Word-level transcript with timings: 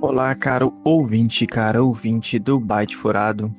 Olá, 0.00 0.32
caro 0.32 0.72
ouvinte, 0.84 1.44
cara 1.44 1.82
ouvinte 1.82 2.38
do 2.38 2.60
Byte 2.60 2.96
Furado. 2.96 3.52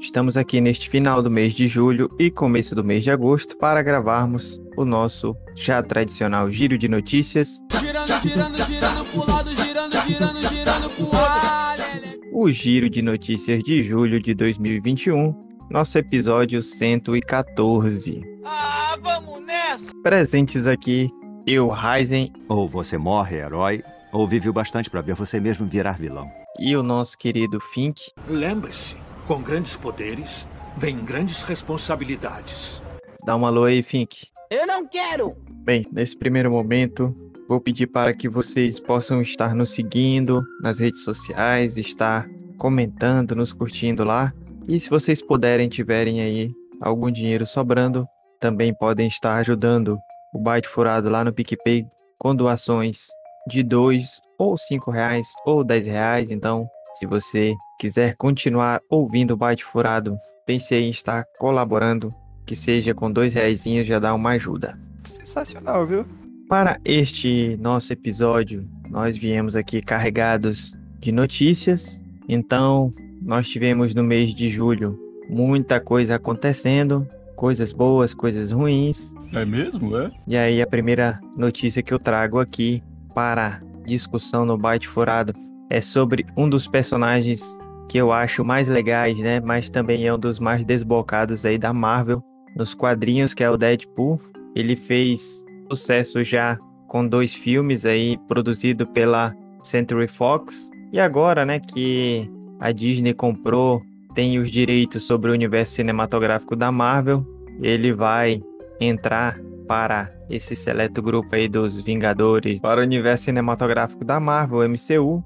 Estamos 0.00 0.36
aqui 0.36 0.60
neste 0.60 0.88
final 0.88 1.20
do 1.20 1.28
mês 1.28 1.52
de 1.52 1.66
julho 1.66 2.08
e 2.20 2.30
começo 2.30 2.72
do 2.72 2.84
mês 2.84 3.02
de 3.02 3.10
agosto 3.10 3.58
para 3.58 3.82
gravarmos 3.82 4.60
o 4.76 4.84
nosso 4.84 5.34
já 5.56 5.82
tradicional 5.82 6.48
giro 6.48 6.78
de 6.78 6.88
notícias. 6.88 7.60
Girando, 7.80 8.12
girando, 8.22 8.64
girando 8.64 9.04
pro 9.06 9.28
lado, 9.28 9.50
girando, 9.50 10.00
girando, 10.06 10.40
girando 10.48 10.90
pro 10.90 11.04
outro. 11.06 12.30
O 12.32 12.48
giro 12.52 12.88
de 12.88 13.02
notícias 13.02 13.60
de 13.64 13.82
julho 13.82 14.22
de 14.22 14.34
2021, 14.34 15.34
nosso 15.68 15.98
episódio 15.98 16.62
114. 16.62 18.22
Ah, 18.44 18.96
vamos 19.02 19.44
nessa! 19.44 19.90
Presentes 20.04 20.68
aqui 20.68 21.10
eu, 21.46 21.68
Ryzen. 21.68 22.32
Ou 22.48 22.68
você 22.68 22.98
morre 22.98 23.36
herói, 23.36 23.84
ou 24.12 24.26
viveu 24.26 24.52
bastante 24.52 24.90
para 24.90 25.00
ver 25.00 25.14
você 25.14 25.38
mesmo 25.38 25.66
virar 25.66 25.98
vilão. 25.98 26.28
E 26.58 26.76
o 26.76 26.82
nosso 26.82 27.16
querido 27.16 27.60
Fink. 27.60 28.10
Lembre-se, 28.28 28.96
com 29.26 29.40
grandes 29.40 29.76
poderes, 29.76 30.48
vem 30.76 30.98
grandes 30.98 31.42
responsabilidades. 31.44 32.82
Dá 33.24 33.36
uma 33.36 33.48
alô 33.48 33.64
aí, 33.64 33.82
Fink. 33.82 34.26
Eu 34.50 34.66
não 34.66 34.86
quero! 34.86 35.36
Bem, 35.50 35.84
nesse 35.92 36.16
primeiro 36.16 36.50
momento, 36.50 37.14
vou 37.48 37.60
pedir 37.60 37.86
para 37.86 38.14
que 38.14 38.28
vocês 38.28 38.80
possam 38.80 39.20
estar 39.20 39.54
nos 39.54 39.70
seguindo 39.70 40.42
nas 40.60 40.80
redes 40.80 41.02
sociais, 41.02 41.76
estar 41.76 42.28
comentando, 42.58 43.34
nos 43.34 43.52
curtindo 43.52 44.02
lá. 44.04 44.32
E 44.68 44.80
se 44.80 44.90
vocês 44.90 45.22
puderem, 45.22 45.68
tiverem 45.68 46.20
aí 46.20 46.50
algum 46.80 47.10
dinheiro 47.10 47.46
sobrando, 47.46 48.06
também 48.40 48.74
podem 48.74 49.06
estar 49.06 49.36
ajudando 49.36 49.98
o 50.36 50.38
Byte 50.38 50.68
Furado 50.68 51.08
lá 51.08 51.24
no 51.24 51.32
PicPay 51.32 51.86
com 52.18 52.36
doações 52.36 53.06
de 53.48 53.62
dois 53.62 54.20
ou 54.38 54.58
cinco 54.58 54.90
reais 54.90 55.26
ou 55.46 55.64
dez 55.64 55.86
reais. 55.86 56.30
Então, 56.30 56.68
se 56.92 57.06
você 57.06 57.54
quiser 57.80 58.14
continuar 58.16 58.80
ouvindo 58.90 59.32
o 59.32 59.36
Byte 59.36 59.64
Furado, 59.64 60.14
pense 60.46 60.74
em 60.74 60.90
estar 60.90 61.24
colaborando, 61.38 62.14
que 62.44 62.54
seja 62.54 62.94
com 62.94 63.10
dois 63.10 63.32
reais 63.32 63.64
já 63.64 63.98
dá 63.98 64.14
uma 64.14 64.30
ajuda. 64.30 64.78
Sensacional, 65.04 65.86
viu? 65.86 66.04
Para 66.48 66.78
este 66.84 67.56
nosso 67.58 67.92
episódio, 67.92 68.68
nós 68.90 69.16
viemos 69.16 69.56
aqui 69.56 69.80
carregados 69.80 70.76
de 70.98 71.10
notícias. 71.12 72.02
Então, 72.28 72.92
nós 73.22 73.48
tivemos 73.48 73.94
no 73.94 74.04
mês 74.04 74.34
de 74.34 74.50
julho 74.50 74.98
muita 75.30 75.80
coisa 75.80 76.16
acontecendo, 76.16 77.08
coisas 77.36 77.72
boas, 77.72 78.14
coisas 78.14 78.50
ruins. 78.50 79.14
É 79.32 79.44
mesmo, 79.44 79.96
é? 79.96 80.10
E 80.26 80.36
aí 80.36 80.60
a 80.60 80.66
primeira 80.66 81.20
notícia 81.36 81.82
que 81.82 81.92
eu 81.92 81.98
trago 81.98 82.40
aqui 82.40 82.82
para 83.14 83.62
discussão 83.84 84.44
no 84.44 84.58
Byte 84.58 84.88
Furado 84.88 85.32
é 85.70 85.80
sobre 85.80 86.26
um 86.36 86.48
dos 86.48 86.66
personagens 86.66 87.58
que 87.88 87.98
eu 87.98 88.10
acho 88.10 88.44
mais 88.44 88.66
legais, 88.66 89.18
né? 89.18 89.40
Mas 89.40 89.70
também 89.70 90.06
é 90.06 90.12
um 90.12 90.18
dos 90.18 90.40
mais 90.40 90.64
desbocados 90.64 91.44
aí 91.44 91.56
da 91.56 91.72
Marvel 91.72 92.22
nos 92.56 92.74
quadrinhos, 92.74 93.34
que 93.34 93.44
é 93.44 93.50
o 93.50 93.56
Deadpool. 93.56 94.20
Ele 94.54 94.74
fez 94.74 95.44
sucesso 95.70 96.24
já 96.24 96.58
com 96.88 97.06
dois 97.06 97.34
filmes 97.34 97.84
aí 97.84 98.16
produzido 98.26 98.86
pela 98.86 99.34
Century 99.62 100.08
Fox. 100.08 100.70
E 100.92 100.98
agora, 100.98 101.44
né, 101.44 101.60
que 101.60 102.30
a 102.58 102.72
Disney 102.72 103.12
comprou 103.12 103.82
tem 104.16 104.38
os 104.38 104.50
direitos 104.50 105.02
sobre 105.02 105.30
o 105.30 105.34
universo 105.34 105.74
cinematográfico 105.74 106.56
da 106.56 106.72
Marvel, 106.72 107.22
ele 107.60 107.92
vai 107.92 108.42
entrar 108.80 109.38
para 109.68 110.10
esse 110.30 110.56
seleto 110.56 111.02
grupo 111.02 111.34
aí 111.34 111.46
dos 111.46 111.78
Vingadores 111.82 112.58
para 112.58 112.80
o 112.80 112.82
universo 112.82 113.24
cinematográfico 113.24 114.06
da 114.06 114.18
Marvel, 114.18 114.66
MCU. 114.66 115.22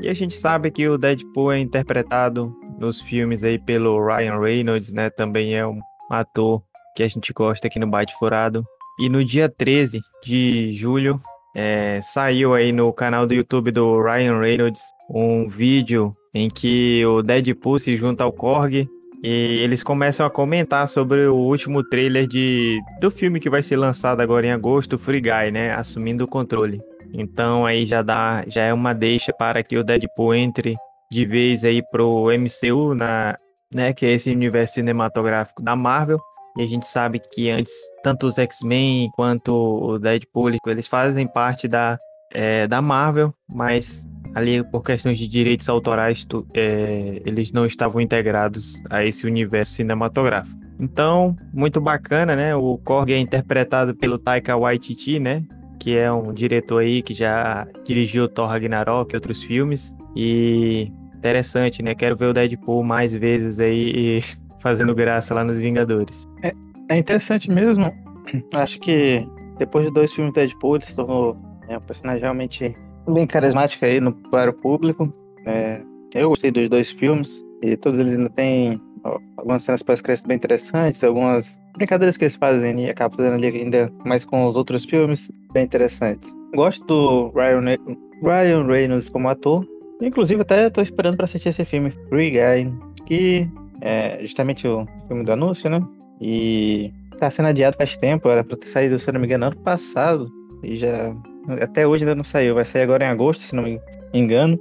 E 0.00 0.08
a 0.08 0.14
gente 0.14 0.34
sabe 0.34 0.70
que 0.70 0.88
o 0.88 0.96
Deadpool 0.96 1.52
é 1.52 1.58
interpretado 1.58 2.50
nos 2.78 2.98
filmes 3.02 3.44
aí 3.44 3.58
pelo 3.58 4.02
Ryan 4.02 4.40
Reynolds, 4.40 4.90
né? 4.90 5.10
Também 5.10 5.54
é 5.54 5.66
um 5.66 5.78
ator 6.10 6.62
que 6.96 7.02
a 7.02 7.08
gente 7.08 7.30
gosta 7.34 7.66
aqui 7.66 7.78
no 7.78 7.86
Bate 7.86 8.14
Furado. 8.18 8.64
E 8.98 9.08
no 9.08 9.24
dia 9.24 9.48
13 9.48 10.00
de 10.24 10.72
julho, 10.72 11.20
é, 11.54 12.00
saiu 12.02 12.54
aí 12.54 12.72
no 12.72 12.92
canal 12.92 13.26
do 13.26 13.34
YouTube 13.34 13.70
do 13.70 14.02
Ryan 14.02 14.38
Reynolds 14.38 14.80
um 15.10 15.48
vídeo 15.48 16.14
em 16.34 16.48
que 16.48 17.04
o 17.06 17.22
Deadpool 17.22 17.78
se 17.78 17.96
junta 17.96 18.24
ao 18.24 18.32
Korg 18.32 18.88
e 19.22 19.58
eles 19.62 19.82
começam 19.82 20.26
a 20.26 20.30
comentar 20.30 20.86
sobre 20.88 21.26
o 21.26 21.34
último 21.34 21.82
trailer 21.82 22.26
de, 22.26 22.78
do 23.00 23.10
filme 23.10 23.40
que 23.40 23.50
vai 23.50 23.62
ser 23.62 23.76
lançado 23.76 24.20
agora 24.20 24.46
em 24.46 24.52
agosto, 24.52 24.98
Free 24.98 25.20
Guy, 25.20 25.50
né? 25.50 25.72
Assumindo 25.74 26.24
o 26.24 26.28
controle. 26.28 26.80
Então 27.12 27.64
aí 27.64 27.86
já 27.86 28.02
dá, 28.02 28.44
já 28.48 28.62
é 28.62 28.72
uma 28.72 28.92
deixa 28.92 29.32
para 29.32 29.62
que 29.62 29.78
o 29.78 29.84
Deadpool 29.84 30.34
entre 30.34 30.76
de 31.10 31.24
vez 31.24 31.64
aí 31.64 31.82
pro 31.90 32.26
MCU 32.26 32.94
na, 32.94 33.36
né, 33.74 33.92
que 33.92 34.04
é 34.04 34.12
esse 34.12 34.30
universo 34.30 34.74
cinematográfico 34.74 35.62
da 35.62 35.74
Marvel. 35.74 36.20
E 36.56 36.62
a 36.62 36.66
gente 36.66 36.86
sabe 36.86 37.20
que 37.20 37.50
antes, 37.50 37.72
tanto 38.02 38.26
os 38.26 38.38
X-Men 38.38 39.10
quanto 39.14 39.52
o 39.52 39.98
Deadpool, 39.98 40.50
eles 40.66 40.86
fazem 40.86 41.26
parte 41.26 41.68
da, 41.68 41.98
é, 42.32 42.66
da 42.66 42.80
Marvel, 42.80 43.34
mas 43.48 44.06
ali 44.34 44.62
por 44.70 44.82
questões 44.82 45.18
de 45.18 45.26
direitos 45.26 45.68
autorais, 45.68 46.24
tu, 46.24 46.46
é, 46.54 47.22
eles 47.24 47.52
não 47.52 47.66
estavam 47.66 48.00
integrados 48.00 48.82
a 48.90 49.04
esse 49.04 49.26
universo 49.26 49.74
cinematográfico. 49.74 50.66
Então, 50.78 51.34
muito 51.52 51.80
bacana, 51.80 52.36
né? 52.36 52.54
O 52.54 52.76
Korg 52.78 53.10
é 53.10 53.18
interpretado 53.18 53.94
pelo 53.94 54.18
Taika 54.18 54.56
Waititi, 54.56 55.18
né? 55.18 55.42
Que 55.80 55.96
é 55.96 56.12
um 56.12 56.32
diretor 56.32 56.82
aí 56.82 57.02
que 57.02 57.14
já 57.14 57.66
dirigiu 57.84 58.28
Thor 58.28 58.46
Ragnarok 58.46 59.12
e 59.12 59.16
outros 59.16 59.42
filmes. 59.42 59.94
E 60.14 60.92
interessante, 61.16 61.82
né? 61.82 61.94
Quero 61.94 62.16
ver 62.16 62.26
o 62.26 62.32
Deadpool 62.32 62.84
mais 62.84 63.14
vezes 63.14 63.58
aí 63.58 64.22
fazendo 64.66 64.96
graça 64.96 65.32
lá 65.32 65.44
nos 65.44 65.58
Vingadores. 65.58 66.26
É, 66.42 66.52
é 66.90 66.96
interessante 66.96 67.48
mesmo. 67.48 67.92
Acho 68.52 68.80
que 68.80 69.24
depois 69.58 69.86
de 69.86 69.92
dois 69.92 70.12
filmes 70.12 70.34
Deadpool, 70.34 70.74
ele 70.74 70.84
se 70.84 70.96
tornou 70.96 71.36
é, 71.68 71.78
um 71.78 71.80
personagem 71.82 72.20
realmente 72.20 72.76
bem 73.08 73.28
carismático 73.28 73.84
aí 73.84 74.00
no, 74.00 74.12
para 74.12 74.50
o 74.50 74.52
público. 74.52 75.12
É, 75.46 75.80
eu 76.16 76.30
gostei 76.30 76.50
dos 76.50 76.68
dois 76.68 76.90
filmes 76.90 77.44
e 77.62 77.76
todos 77.76 78.00
eles 78.00 78.18
ainda 78.18 78.28
têm 78.30 78.80
ó, 79.04 79.20
algumas 79.36 79.62
cenas 79.62 79.84
pós-crédito 79.84 80.26
bem 80.26 80.36
interessantes, 80.36 81.04
algumas 81.04 81.60
brincadeiras 81.76 82.16
que 82.16 82.24
eles 82.24 82.34
fazem 82.34 82.86
e 82.86 82.90
acabam 82.90 83.16
fazendo 83.16 83.34
ali 83.34 83.46
ainda 83.46 83.88
mais 84.04 84.24
com 84.24 84.48
os 84.48 84.56
outros 84.56 84.84
filmes 84.84 85.30
bem 85.52 85.62
interessantes. 85.62 86.34
Gosto 86.56 86.84
do 86.86 87.28
Ryan, 87.36 87.76
Ryan 88.20 88.66
Reynolds 88.66 89.08
como 89.10 89.28
ator. 89.28 89.64
Inclusive, 90.02 90.42
até 90.42 90.66
estou 90.66 90.82
esperando 90.82 91.16
para 91.16 91.26
assistir 91.26 91.50
esse 91.50 91.64
filme, 91.64 91.92
Free 92.10 92.32
Guy, 92.32 92.74
que 93.06 93.48
é 93.80 94.18
justamente 94.20 94.66
o 94.66 94.86
filme 95.06 95.24
do 95.24 95.32
anúncio, 95.32 95.68
né? 95.70 95.80
E 96.20 96.92
tá 97.18 97.30
sendo 97.30 97.48
adiado 97.48 97.76
faz 97.76 97.96
tempo, 97.96 98.28
era 98.28 98.44
pra 98.44 98.56
ter 98.56 98.66
saído, 98.66 98.98
se 98.98 99.10
não 99.12 99.20
me 99.20 99.26
engano, 99.26 99.46
ano 99.46 99.56
passado. 99.58 100.30
E 100.62 100.76
já. 100.76 101.14
Até 101.60 101.86
hoje 101.86 102.04
ainda 102.04 102.14
não 102.14 102.24
saiu. 102.24 102.54
Vai 102.54 102.64
sair 102.64 102.82
agora 102.82 103.04
em 103.04 103.08
agosto, 103.08 103.42
se 103.42 103.54
não 103.54 103.62
me 103.62 103.80
engano. 104.12 104.58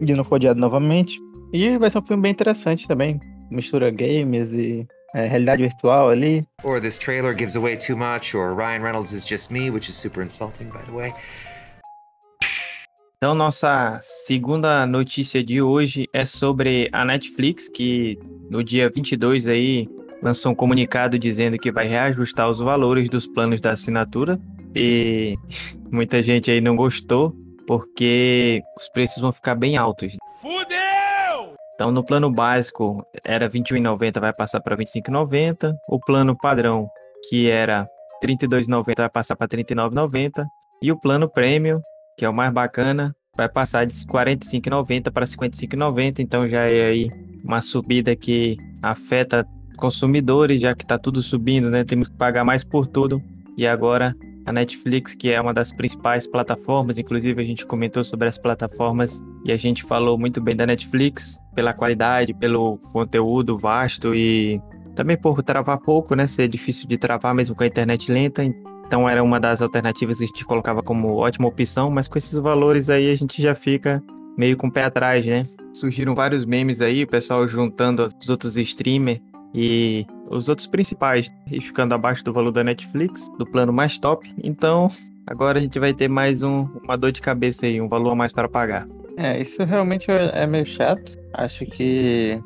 E 0.00 0.12
não 0.12 0.24
foi 0.24 0.36
adiado 0.36 0.60
novamente. 0.60 1.18
E 1.52 1.76
vai 1.78 1.90
ser 1.90 1.98
um 1.98 2.06
filme 2.06 2.22
bem 2.22 2.32
interessante 2.32 2.86
também. 2.86 3.20
Mistura 3.50 3.90
games 3.90 4.52
e 4.52 4.86
é, 5.14 5.26
realidade 5.26 5.62
virtual 5.62 6.10
ali. 6.10 6.46
Or 6.62 6.80
this 6.80 6.98
trailer 6.98 7.36
gives 7.36 7.56
away 7.56 7.76
too 7.76 7.96
much, 7.96 8.34
or 8.34 8.54
Ryan 8.54 8.82
Reynolds 8.82 9.12
is 9.12 9.24
just 9.24 9.50
me, 9.50 9.70
which 9.70 9.90
is 9.90 9.96
super 9.96 10.22
insulting, 10.22 10.68
by 10.68 10.84
the 10.86 10.92
way. 10.92 11.12
Então, 13.22 13.34
nossa 13.34 14.00
segunda 14.02 14.86
notícia 14.86 15.44
de 15.44 15.60
hoje 15.60 16.08
é 16.10 16.24
sobre 16.24 16.88
a 16.90 17.04
Netflix, 17.04 17.68
que 17.68 18.18
no 18.48 18.64
dia 18.64 18.88
22 18.88 19.46
aí 19.46 19.86
lançou 20.22 20.52
um 20.52 20.54
comunicado 20.54 21.18
dizendo 21.18 21.58
que 21.58 21.70
vai 21.70 21.86
reajustar 21.86 22.48
os 22.48 22.60
valores 22.60 23.10
dos 23.10 23.26
planos 23.26 23.60
da 23.60 23.72
assinatura. 23.72 24.40
E 24.74 25.36
muita 25.92 26.22
gente 26.22 26.50
aí 26.50 26.62
não 26.62 26.74
gostou, 26.74 27.36
porque 27.66 28.62
os 28.74 28.88
preços 28.88 29.20
vão 29.20 29.32
ficar 29.32 29.54
bem 29.54 29.76
altos. 29.76 30.16
Fudeu! 30.40 31.54
Então, 31.74 31.92
no 31.92 32.02
plano 32.02 32.32
básico 32.32 33.06
era 33.22 33.48
R$ 33.48 33.52
21,90, 33.52 34.18
vai 34.18 34.32
passar 34.32 34.62
para 34.62 34.74
R$ 34.76 34.82
25,90. 34.82 35.74
O 35.90 36.00
plano 36.00 36.34
padrão, 36.38 36.88
que 37.28 37.50
era 37.50 37.82
R$ 38.22 38.34
32,90, 38.34 38.96
vai 38.96 39.10
passar 39.10 39.36
para 39.36 39.46
R$ 39.54 39.62
39,90. 39.62 40.46
E 40.82 40.90
o 40.90 40.98
plano 40.98 41.28
premium, 41.28 41.82
que 42.20 42.24
é 42.26 42.28
o 42.28 42.34
mais 42.34 42.52
bacana, 42.52 43.16
vai 43.40 43.48
passar 43.48 43.86
de 43.86 43.94
45,90 43.94 45.10
para 45.10 45.24
55,90, 45.24 46.18
então 46.18 46.46
já 46.46 46.66
é 46.66 46.88
aí 46.88 47.10
uma 47.42 47.62
subida 47.62 48.14
que 48.14 48.58
afeta 48.82 49.46
consumidores, 49.78 50.60
já 50.60 50.74
que 50.74 50.84
está 50.84 50.98
tudo 50.98 51.22
subindo, 51.22 51.70
né? 51.70 51.82
Temos 51.82 52.08
que 52.08 52.16
pagar 52.16 52.44
mais 52.44 52.62
por 52.62 52.86
tudo. 52.86 53.22
E 53.56 53.66
agora 53.66 54.14
A 54.44 54.52
Netflix, 54.52 55.14
que 55.14 55.30
é 55.30 55.40
uma 55.40 55.54
das 55.54 55.72
principais 55.72 56.26
plataformas, 56.26 56.98
inclusive 56.98 57.40
a 57.40 57.44
gente 57.44 57.64
comentou 57.64 58.02
sobre 58.02 58.28
as 58.28 58.36
plataformas 58.36 59.22
e 59.44 59.52
a 59.52 59.56
gente 59.56 59.84
falou 59.84 60.18
muito 60.18 60.40
bem 60.40 60.56
da 60.56 60.66
Netflix 60.66 61.38
pela 61.54 61.72
qualidade, 61.72 62.34
pelo 62.34 62.78
conteúdo 62.92 63.56
vasto 63.56 64.14
e 64.14 64.60
também 64.94 65.16
por 65.16 65.42
travar 65.42 65.78
pouco, 65.78 66.14
né? 66.14 66.26
Ser 66.26 66.48
difícil 66.48 66.86
de 66.86 66.98
travar 66.98 67.34
mesmo 67.34 67.54
com 67.54 67.62
a 67.62 67.66
internet 67.66 68.10
lenta. 68.10 68.42
Então 68.90 69.08
era 69.08 69.22
uma 69.22 69.38
das 69.38 69.62
alternativas 69.62 70.18
que 70.18 70.24
a 70.24 70.26
gente 70.26 70.44
colocava 70.44 70.82
como 70.82 71.14
ótima 71.14 71.46
opção, 71.46 71.92
mas 71.92 72.08
com 72.08 72.18
esses 72.18 72.36
valores 72.36 72.90
aí 72.90 73.08
a 73.08 73.14
gente 73.14 73.40
já 73.40 73.54
fica 73.54 74.02
meio 74.36 74.56
com 74.56 74.66
o 74.66 74.72
pé 74.72 74.82
atrás, 74.82 75.24
né? 75.24 75.44
Surgiram 75.72 76.12
vários 76.12 76.44
memes 76.44 76.80
aí, 76.80 77.04
o 77.04 77.06
pessoal 77.06 77.46
juntando 77.46 78.04
os 78.20 78.28
outros 78.28 78.56
streamers 78.56 79.20
e 79.54 80.04
os 80.28 80.48
outros 80.48 80.66
principais 80.66 81.30
e 81.48 81.60
ficando 81.60 81.94
abaixo 81.94 82.24
do 82.24 82.32
valor 82.32 82.50
da 82.50 82.64
Netflix, 82.64 83.28
do 83.38 83.46
plano 83.46 83.72
mais 83.72 83.96
top. 83.96 84.28
Então, 84.42 84.90
agora 85.24 85.60
a 85.60 85.62
gente 85.62 85.78
vai 85.78 85.94
ter 85.94 86.08
mais 86.08 86.42
um, 86.42 86.66
uma 86.82 86.96
dor 86.96 87.12
de 87.12 87.20
cabeça 87.20 87.66
aí, 87.66 87.80
um 87.80 87.88
valor 87.88 88.10
a 88.10 88.16
mais 88.16 88.32
para 88.32 88.48
pagar. 88.48 88.88
É, 89.16 89.40
isso 89.40 89.62
realmente 89.62 90.10
é, 90.10 90.32
é 90.34 90.46
meio 90.48 90.66
chato. 90.66 91.16
Acho 91.34 91.64
que 91.64 92.42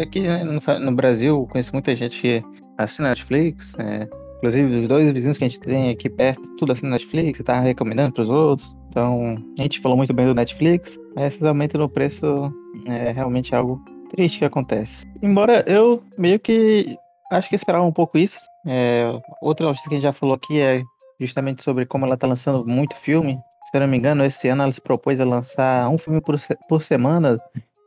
aqui 0.00 0.22
né, 0.22 0.44
no, 0.44 0.80
no 0.80 0.92
Brasil, 0.92 1.46
conheço 1.52 1.74
muita 1.74 1.94
gente 1.94 2.18
que 2.18 2.42
assina 2.78 3.10
Netflix, 3.10 3.74
é, 3.78 4.08
Inclusive, 4.38 4.82
os 4.82 4.88
dois 4.88 5.10
vizinhos 5.12 5.36
que 5.36 5.44
a 5.44 5.48
gente 5.48 5.60
tem 5.60 5.90
aqui 5.90 6.08
perto, 6.08 6.48
tudo 6.56 6.72
assim 6.72 6.86
Netflix, 6.86 7.40
tá 7.42 7.60
recomendando 7.60 8.12
para 8.12 8.22
os 8.22 8.30
outros. 8.30 8.76
Então, 8.88 9.36
a 9.58 9.62
gente 9.62 9.80
falou 9.80 9.96
muito 9.96 10.14
bem 10.14 10.26
do 10.26 10.34
Netflix, 10.34 10.98
esses 11.16 11.42
aumentos 11.42 11.78
no 11.78 11.88
preço 11.88 12.52
é 12.86 13.12
realmente 13.12 13.54
algo 13.54 13.82
triste 14.10 14.38
que 14.38 14.44
acontece. 14.44 15.04
Embora 15.22 15.64
eu 15.66 16.02
meio 16.16 16.38
que 16.38 16.96
acho 17.30 17.48
que 17.48 17.56
esperava 17.56 17.84
um 17.84 17.92
pouco 17.92 18.16
isso. 18.16 18.38
É, 18.66 19.12
outra 19.42 19.66
notícia 19.66 19.88
que 19.88 19.94
a 19.94 19.98
gente 19.98 20.04
já 20.04 20.12
falou 20.12 20.34
aqui 20.34 20.60
é 20.60 20.82
justamente 21.20 21.62
sobre 21.62 21.84
como 21.84 22.06
ela 22.06 22.16
tá 22.16 22.26
lançando 22.26 22.66
muito 22.66 22.94
filme. 22.96 23.38
Se 23.64 23.76
eu 23.76 23.80
não 23.80 23.88
me 23.88 23.96
engano, 23.96 24.24
esse 24.24 24.48
ano 24.48 24.62
ela 24.62 24.72
se 24.72 24.80
propôs 24.80 25.20
a 25.20 25.24
lançar 25.24 25.88
um 25.90 25.98
filme 25.98 26.20
por, 26.20 26.36
por 26.68 26.82
semana, 26.82 27.38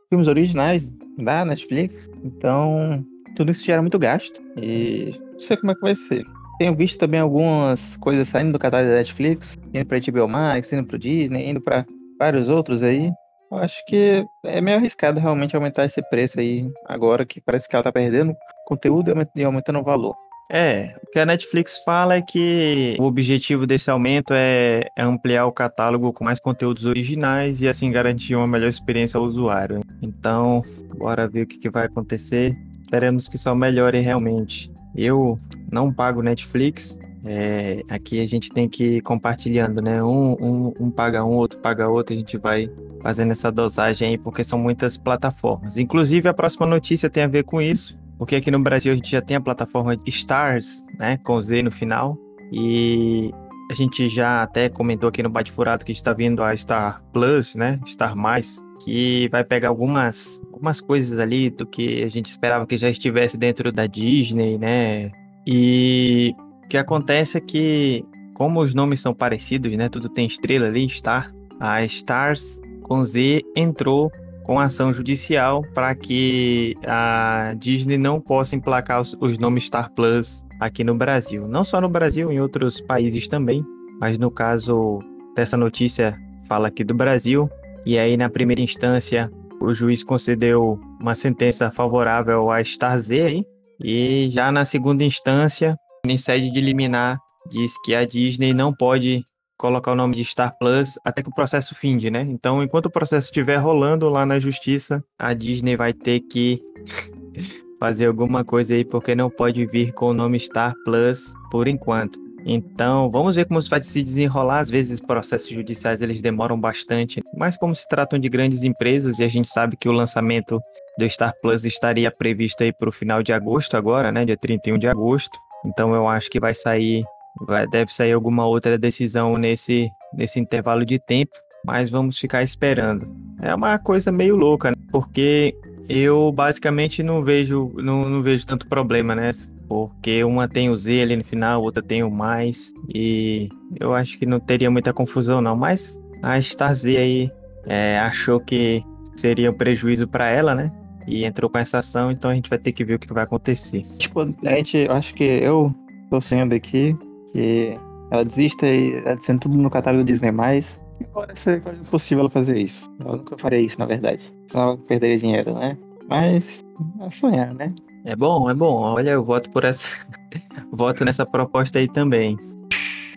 filmes 0.08 0.28
originais 0.28 0.88
da 1.18 1.44
Netflix. 1.44 2.08
Então, 2.22 3.04
tudo 3.36 3.50
isso 3.50 3.64
gera 3.64 3.82
muito 3.82 3.98
gasto. 3.98 4.40
E 4.60 5.18
não 5.32 5.40
sei 5.40 5.56
como 5.56 5.72
é 5.72 5.74
que 5.74 5.80
vai 5.80 5.96
ser 5.96 6.24
tenho 6.58 6.74
visto 6.74 6.98
também 6.98 7.20
algumas 7.20 7.96
coisas 7.96 8.28
saindo 8.28 8.52
do 8.52 8.58
catálogo 8.58 8.90
da 8.90 8.96
Netflix, 8.96 9.58
indo 9.72 9.86
para 9.86 9.98
HBO 9.98 10.28
Max, 10.28 10.72
indo 10.72 10.84
para 10.84 10.98
Disney, 10.98 11.50
indo 11.50 11.60
para 11.60 11.86
vários 12.18 12.48
outros 12.48 12.82
aí. 12.82 13.10
Eu 13.50 13.58
acho 13.58 13.84
que 13.84 14.24
é 14.44 14.60
meio 14.60 14.78
arriscado 14.78 15.20
realmente 15.20 15.54
aumentar 15.54 15.84
esse 15.84 16.02
preço 16.08 16.40
aí 16.40 16.66
agora, 16.86 17.26
que 17.26 17.40
parece 17.40 17.68
que 17.68 17.76
ela 17.76 17.82
tá 17.82 17.92
perdendo 17.92 18.34
conteúdo 18.66 19.12
e 19.36 19.44
aumentando 19.44 19.78
o 19.78 19.84
valor. 19.84 20.14
É, 20.50 20.94
o 21.02 21.10
que 21.10 21.18
a 21.18 21.24
Netflix 21.24 21.78
fala 21.78 22.16
é 22.16 22.22
que 22.22 22.96
o 23.00 23.04
objetivo 23.04 23.66
desse 23.66 23.90
aumento 23.90 24.34
é, 24.34 24.82
é 24.96 25.02
ampliar 25.02 25.46
o 25.46 25.52
catálogo 25.52 26.12
com 26.12 26.24
mais 26.24 26.40
conteúdos 26.40 26.84
originais 26.84 27.62
e 27.62 27.68
assim 27.68 27.90
garantir 27.90 28.34
uma 28.34 28.46
melhor 28.46 28.68
experiência 28.68 29.18
ao 29.18 29.24
usuário. 29.24 29.80
Então, 30.02 30.62
bora 30.98 31.28
ver 31.28 31.42
o 31.42 31.46
que, 31.46 31.58
que 31.58 31.70
vai 31.70 31.86
acontecer. 31.86 32.54
Esperemos 32.82 33.28
que 33.28 33.38
só 33.38 33.54
melhore 33.54 34.00
realmente. 34.00 34.70
Eu 34.94 35.38
não 35.72 35.92
pago 35.92 36.22
Netflix. 36.22 36.98
É, 37.24 37.82
aqui 37.88 38.20
a 38.20 38.26
gente 38.26 38.50
tem 38.50 38.68
que 38.68 38.96
ir 38.96 39.00
compartilhando, 39.00 39.80
né? 39.80 40.02
Um, 40.02 40.32
um, 40.32 40.74
um 40.80 40.90
paga 40.90 41.24
um, 41.24 41.30
outro 41.30 41.60
paga 41.60 41.88
outro, 41.88 42.14
a 42.14 42.18
gente 42.18 42.36
vai 42.36 42.68
fazendo 43.00 43.30
essa 43.30 43.50
dosagem 43.50 44.08
aí, 44.08 44.18
porque 44.18 44.42
são 44.42 44.58
muitas 44.58 44.96
plataformas. 44.96 45.76
Inclusive, 45.76 46.28
a 46.28 46.34
próxima 46.34 46.66
notícia 46.66 47.08
tem 47.08 47.22
a 47.22 47.28
ver 47.28 47.44
com 47.44 47.60
isso, 47.60 47.96
porque 48.18 48.36
aqui 48.36 48.50
no 48.50 48.60
Brasil 48.60 48.92
a 48.92 48.96
gente 48.96 49.10
já 49.10 49.20
tem 49.20 49.36
a 49.36 49.40
plataforma 49.40 49.96
Stars, 50.06 50.84
né? 50.98 51.16
Com 51.18 51.40
Z 51.40 51.62
no 51.62 51.70
final. 51.70 52.18
E 52.52 53.32
a 53.70 53.74
gente 53.74 54.08
já 54.08 54.42
até 54.42 54.68
comentou 54.68 55.08
aqui 55.08 55.22
no 55.22 55.30
Bate 55.30 55.50
Furado 55.50 55.84
que 55.84 55.92
está 55.92 56.12
vindo 56.12 56.42
a 56.42 56.56
Star 56.56 57.02
Plus, 57.12 57.54
né? 57.54 57.80
Star 57.86 58.14
Mais, 58.14 58.62
que 58.84 59.28
vai 59.30 59.42
pegar 59.42 59.68
algumas, 59.68 60.40
algumas 60.52 60.80
coisas 60.80 61.18
ali 61.18 61.48
do 61.48 61.64
que 61.64 62.02
a 62.02 62.08
gente 62.08 62.26
esperava 62.26 62.66
que 62.66 62.76
já 62.76 62.90
estivesse 62.90 63.38
dentro 63.38 63.72
da 63.72 63.86
Disney, 63.86 64.58
né? 64.58 65.10
E 65.46 66.34
o 66.64 66.68
que 66.68 66.76
acontece 66.76 67.38
é 67.38 67.40
que, 67.40 68.04
como 68.34 68.60
os 68.60 68.74
nomes 68.74 69.00
são 69.00 69.14
parecidos, 69.14 69.76
né? 69.76 69.88
Tudo 69.88 70.08
tem 70.08 70.26
estrela 70.26 70.66
ali, 70.66 70.88
Star. 70.88 71.32
A 71.60 71.84
Stars 71.84 72.60
com 72.82 73.04
Z 73.04 73.42
entrou 73.56 74.10
com 74.44 74.58
ação 74.58 74.92
judicial 74.92 75.62
para 75.72 75.94
que 75.94 76.74
a 76.86 77.54
Disney 77.58 77.96
não 77.96 78.20
possa 78.20 78.56
emplacar 78.56 79.00
os, 79.00 79.16
os 79.20 79.38
nomes 79.38 79.64
Star 79.64 79.90
Plus 79.92 80.44
aqui 80.58 80.82
no 80.82 80.94
Brasil. 80.94 81.46
Não 81.46 81.64
só 81.64 81.80
no 81.80 81.88
Brasil, 81.88 82.30
em 82.32 82.40
outros 82.40 82.80
países 82.80 83.28
também. 83.28 83.64
Mas 84.00 84.18
no 84.18 84.30
caso 84.30 84.98
dessa 85.36 85.56
notícia, 85.56 86.18
fala 86.48 86.68
aqui 86.68 86.82
do 86.82 86.94
Brasil. 86.94 87.48
E 87.86 87.98
aí, 87.98 88.16
na 88.16 88.28
primeira 88.28 88.60
instância, 88.60 89.30
o 89.60 89.72
juiz 89.72 90.02
concedeu 90.02 90.78
uma 91.00 91.14
sentença 91.14 91.70
favorável 91.70 92.50
a 92.50 92.62
Star 92.64 92.98
Z 92.98 93.22
aí, 93.22 93.46
e 93.80 94.28
já 94.30 94.50
na 94.50 94.64
segunda 94.64 95.04
instância, 95.04 95.76
em 96.06 96.16
sede 96.16 96.50
de 96.50 96.60
liminar, 96.60 97.18
diz 97.48 97.72
que 97.84 97.94
a 97.94 98.04
Disney 98.04 98.52
não 98.52 98.72
pode 98.72 99.24
colocar 99.58 99.92
o 99.92 99.94
nome 99.94 100.16
de 100.16 100.24
Star 100.24 100.56
Plus 100.58 100.98
até 101.04 101.22
que 101.22 101.28
o 101.28 101.34
processo 101.34 101.74
finde, 101.74 102.10
né? 102.10 102.22
Então, 102.22 102.62
enquanto 102.62 102.86
o 102.86 102.90
processo 102.90 103.28
estiver 103.28 103.56
rolando 103.56 104.08
lá 104.08 104.26
na 104.26 104.40
justiça, 104.40 105.04
a 105.16 105.32
Disney 105.32 105.76
vai 105.76 105.92
ter 105.92 106.20
que 106.20 106.60
fazer 107.78 108.06
alguma 108.06 108.44
coisa 108.44 108.74
aí, 108.74 108.84
porque 108.84 109.14
não 109.14 109.30
pode 109.30 109.64
vir 109.66 109.92
com 109.92 110.06
o 110.06 110.14
nome 110.14 110.40
Star 110.40 110.74
Plus 110.84 111.32
por 111.50 111.68
enquanto. 111.68 112.18
Então, 112.44 113.10
vamos 113.10 113.36
ver 113.36 113.46
como 113.46 113.58
isso 113.58 113.70
vai 113.70 113.82
se 113.82 114.02
desenrolar. 114.02 114.60
Às 114.60 114.70
vezes, 114.70 115.00
processos 115.00 115.48
judiciais 115.48 116.02
eles 116.02 116.20
demoram 116.20 116.58
bastante, 116.58 117.22
mas 117.36 117.56
como 117.56 117.74
se 117.74 117.88
tratam 117.88 118.18
de 118.18 118.28
grandes 118.28 118.64
empresas 118.64 119.18
e 119.18 119.24
a 119.24 119.28
gente 119.28 119.48
sabe 119.48 119.76
que 119.76 119.88
o 119.88 119.92
lançamento 119.92 120.60
do 120.98 121.08
Star 121.08 121.32
Plus 121.40 121.64
estaria 121.64 122.10
previsto 122.10 122.62
aí 122.62 122.72
para 122.72 122.88
o 122.88 122.92
final 122.92 123.22
de 123.22 123.32
agosto 123.32 123.76
agora, 123.76 124.10
né, 124.10 124.24
dia 124.24 124.36
31 124.36 124.78
de 124.78 124.88
agosto. 124.88 125.38
Então, 125.64 125.94
eu 125.94 126.08
acho 126.08 126.28
que 126.28 126.40
vai 126.40 126.54
sair, 126.54 127.04
vai, 127.46 127.66
deve 127.68 127.92
sair 127.92 128.12
alguma 128.12 128.46
outra 128.46 128.76
decisão 128.76 129.38
nesse, 129.38 129.88
nesse 130.12 130.40
intervalo 130.40 130.84
de 130.84 130.98
tempo, 130.98 131.32
mas 131.64 131.88
vamos 131.88 132.18
ficar 132.18 132.42
esperando. 132.42 133.08
É 133.40 133.54
uma 133.54 133.78
coisa 133.78 134.10
meio 134.10 134.36
louca, 134.36 134.70
né? 134.70 134.76
porque 134.90 135.56
eu 135.88 136.30
basicamente 136.32 137.02
não 137.02 137.22
vejo, 137.22 137.72
não, 137.76 138.08
não 138.08 138.22
vejo 138.22 138.46
tanto 138.46 138.66
problema, 138.66 139.14
né? 139.14 139.30
Porque 139.72 140.22
uma 140.22 140.46
tem 140.46 140.68
o 140.68 140.76
Z 140.76 141.00
ali 141.00 141.16
no 141.16 141.24
final, 141.24 141.62
outra 141.62 141.82
tem 141.82 142.02
o 142.02 142.10
mais, 142.10 142.74
e 142.94 143.48
eu 143.80 143.94
acho 143.94 144.18
que 144.18 144.26
não 144.26 144.38
teria 144.38 144.70
muita 144.70 144.92
confusão 144.92 145.40
não, 145.40 145.56
mas 145.56 145.98
a 146.22 146.40
Star 146.42 146.74
Z 146.74 146.94
aí 146.94 147.30
é, 147.64 147.98
achou 148.00 148.38
que 148.38 148.84
seria 149.16 149.50
um 149.50 149.54
prejuízo 149.54 150.06
para 150.06 150.28
ela, 150.28 150.54
né? 150.54 150.70
E 151.06 151.24
entrou 151.24 151.48
com 151.48 151.56
essa 151.56 151.78
ação, 151.78 152.10
então 152.10 152.30
a 152.30 152.34
gente 152.34 152.50
vai 152.50 152.58
ter 152.58 152.72
que 152.72 152.84
ver 152.84 152.94
o 152.94 152.98
que 152.98 153.10
vai 153.10 153.24
acontecer. 153.24 153.82
Tipo, 153.96 154.20
a 154.20 154.54
gente, 154.56 154.86
acho 154.90 155.14
que 155.14 155.24
eu 155.24 155.74
tô 156.10 156.20
sendo 156.20 156.54
aqui 156.54 156.94
que 157.32 157.74
ela 158.10 158.26
desista 158.26 158.66
e 158.66 158.94
adiciona 159.08 159.40
tudo 159.40 159.56
no 159.56 159.70
catálogo 159.70 160.04
Disney+, 160.04 160.30
Agora 160.30 161.34
seria 161.34 161.62
possível 161.90 162.20
ela 162.20 162.30
fazer 162.30 162.58
isso. 162.58 162.92
Eu 163.04 163.16
nunca 163.16 163.38
faria 163.38 163.58
isso, 163.58 163.78
na 163.78 163.86
verdade. 163.86 164.32
Senão 164.46 164.76
perderia 164.76 165.16
dinheiro, 165.16 165.54
né? 165.54 165.78
Mas 166.08 166.60
é 167.00 167.10
sonhar, 167.10 167.54
né? 167.54 167.74
É 168.04 168.16
bom, 168.16 168.50
é 168.50 168.54
bom. 168.54 168.82
Olha, 168.82 169.10
eu 169.10 169.24
voto 169.24 169.50
por 169.50 169.64
essa. 169.64 169.96
voto 170.72 171.04
nessa 171.04 171.24
proposta 171.24 171.78
aí 171.78 171.88
também. 171.88 172.36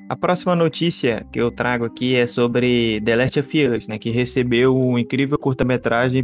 A 0.08 0.16
próxima 0.16 0.56
notícia 0.56 1.26
que 1.32 1.42
eu 1.42 1.50
trago 1.50 1.86
aqui 1.86 2.16
é 2.16 2.28
sobre 2.28 3.02
The 3.04 3.16
Last 3.16 3.40
of 3.40 3.68
Us, 3.68 3.88
né, 3.88 3.98
que 3.98 4.12
recebeu 4.12 4.78
um 4.78 5.00
incrível 5.00 5.36
curta-metragem 5.36 6.24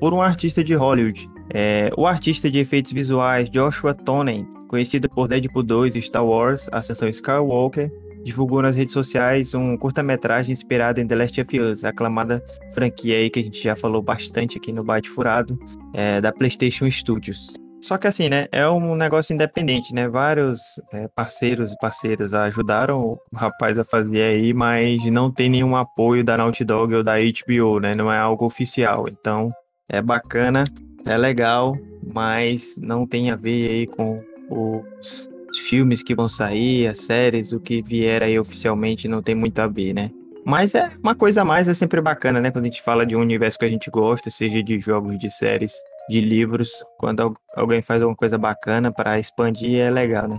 por 0.00 0.14
um 0.14 0.22
artista 0.22 0.64
de 0.64 0.74
Hollywood. 0.74 1.28
É, 1.52 1.90
o 1.98 2.06
artista 2.06 2.50
de 2.50 2.58
efeitos 2.58 2.92
visuais 2.92 3.50
Joshua 3.50 3.92
Tonen, 3.92 4.46
conhecido 4.68 5.06
por 5.06 5.28
Deadpool 5.28 5.62
2 5.62 5.96
e 5.96 6.02
Star 6.02 6.24
Wars 6.24 6.66
Ascensão 6.72 7.08
Skywalker, 7.10 7.92
divulgou 8.24 8.62
nas 8.62 8.76
redes 8.76 8.94
sociais 8.94 9.54
um 9.54 9.76
curta-metragem 9.76 10.52
inspirado 10.52 10.98
em 10.98 11.06
The 11.06 11.16
Last 11.16 11.40
of 11.42 11.60
Us, 11.60 11.84
aclamada 11.84 12.42
franquia 12.72 13.16
aí 13.16 13.28
que 13.28 13.40
a 13.40 13.42
gente 13.42 13.62
já 13.62 13.76
falou 13.76 14.00
bastante 14.00 14.56
aqui 14.56 14.72
no 14.72 14.82
Bate 14.82 15.10
Furado, 15.10 15.58
é, 15.92 16.22
da 16.22 16.32
PlayStation 16.32 16.90
Studios. 16.90 17.59
Só 17.80 17.96
que 17.96 18.06
assim, 18.06 18.28
né, 18.28 18.46
é 18.52 18.68
um 18.68 18.94
negócio 18.94 19.32
independente, 19.32 19.94
né? 19.94 20.06
Vários 20.06 20.60
é, 20.92 21.08
parceiros 21.08 21.72
e 21.72 21.78
parceiras 21.78 22.34
ajudaram 22.34 23.00
o 23.00 23.18
rapaz 23.34 23.78
a 23.78 23.84
fazer 23.84 24.22
aí, 24.22 24.52
mas 24.52 25.02
não 25.06 25.30
tem 25.30 25.48
nenhum 25.48 25.74
apoio 25.74 26.22
da 26.22 26.36
Naughty 26.36 26.64
Dog 26.64 26.94
ou 26.94 27.02
da 27.02 27.14
HBO, 27.18 27.80
né? 27.80 27.94
Não 27.94 28.12
é 28.12 28.18
algo 28.18 28.44
oficial. 28.44 29.06
Então, 29.08 29.50
é 29.88 30.02
bacana, 30.02 30.64
é 31.06 31.16
legal, 31.16 31.76
mas 32.02 32.74
não 32.76 33.06
tem 33.06 33.30
a 33.30 33.36
ver 33.36 33.70
aí 33.70 33.86
com 33.86 34.22
os 34.50 35.30
filmes 35.68 36.02
que 36.02 36.14
vão 36.14 36.28
sair, 36.28 36.86
as 36.86 36.98
séries, 36.98 37.52
o 37.52 37.60
que 37.60 37.82
vier 37.82 38.22
aí 38.22 38.38
oficialmente 38.38 39.08
não 39.08 39.22
tem 39.22 39.34
muito 39.34 39.58
a 39.58 39.66
ver, 39.66 39.94
né? 39.94 40.10
Mas 40.44 40.74
é 40.74 40.90
uma 41.02 41.14
coisa 41.14 41.42
a 41.42 41.44
mais, 41.44 41.68
é 41.68 41.74
sempre 41.74 42.00
bacana, 42.00 42.40
né? 42.40 42.50
Quando 42.50 42.64
a 42.66 42.68
gente 42.68 42.82
fala 42.82 43.04
de 43.04 43.14
um 43.14 43.20
universo 43.20 43.58
que 43.58 43.64
a 43.64 43.68
gente 43.68 43.90
gosta, 43.90 44.30
seja 44.30 44.62
de 44.62 44.78
jogos, 44.78 45.18
de 45.18 45.30
séries, 45.30 45.72
de 46.10 46.20
livros, 46.20 46.70
quando 46.98 47.34
alguém 47.56 47.80
faz 47.80 48.02
alguma 48.02 48.16
coisa 48.16 48.36
bacana 48.36 48.92
para 48.92 49.18
expandir, 49.18 49.80
é 49.80 49.90
legal, 49.90 50.28
né? 50.28 50.36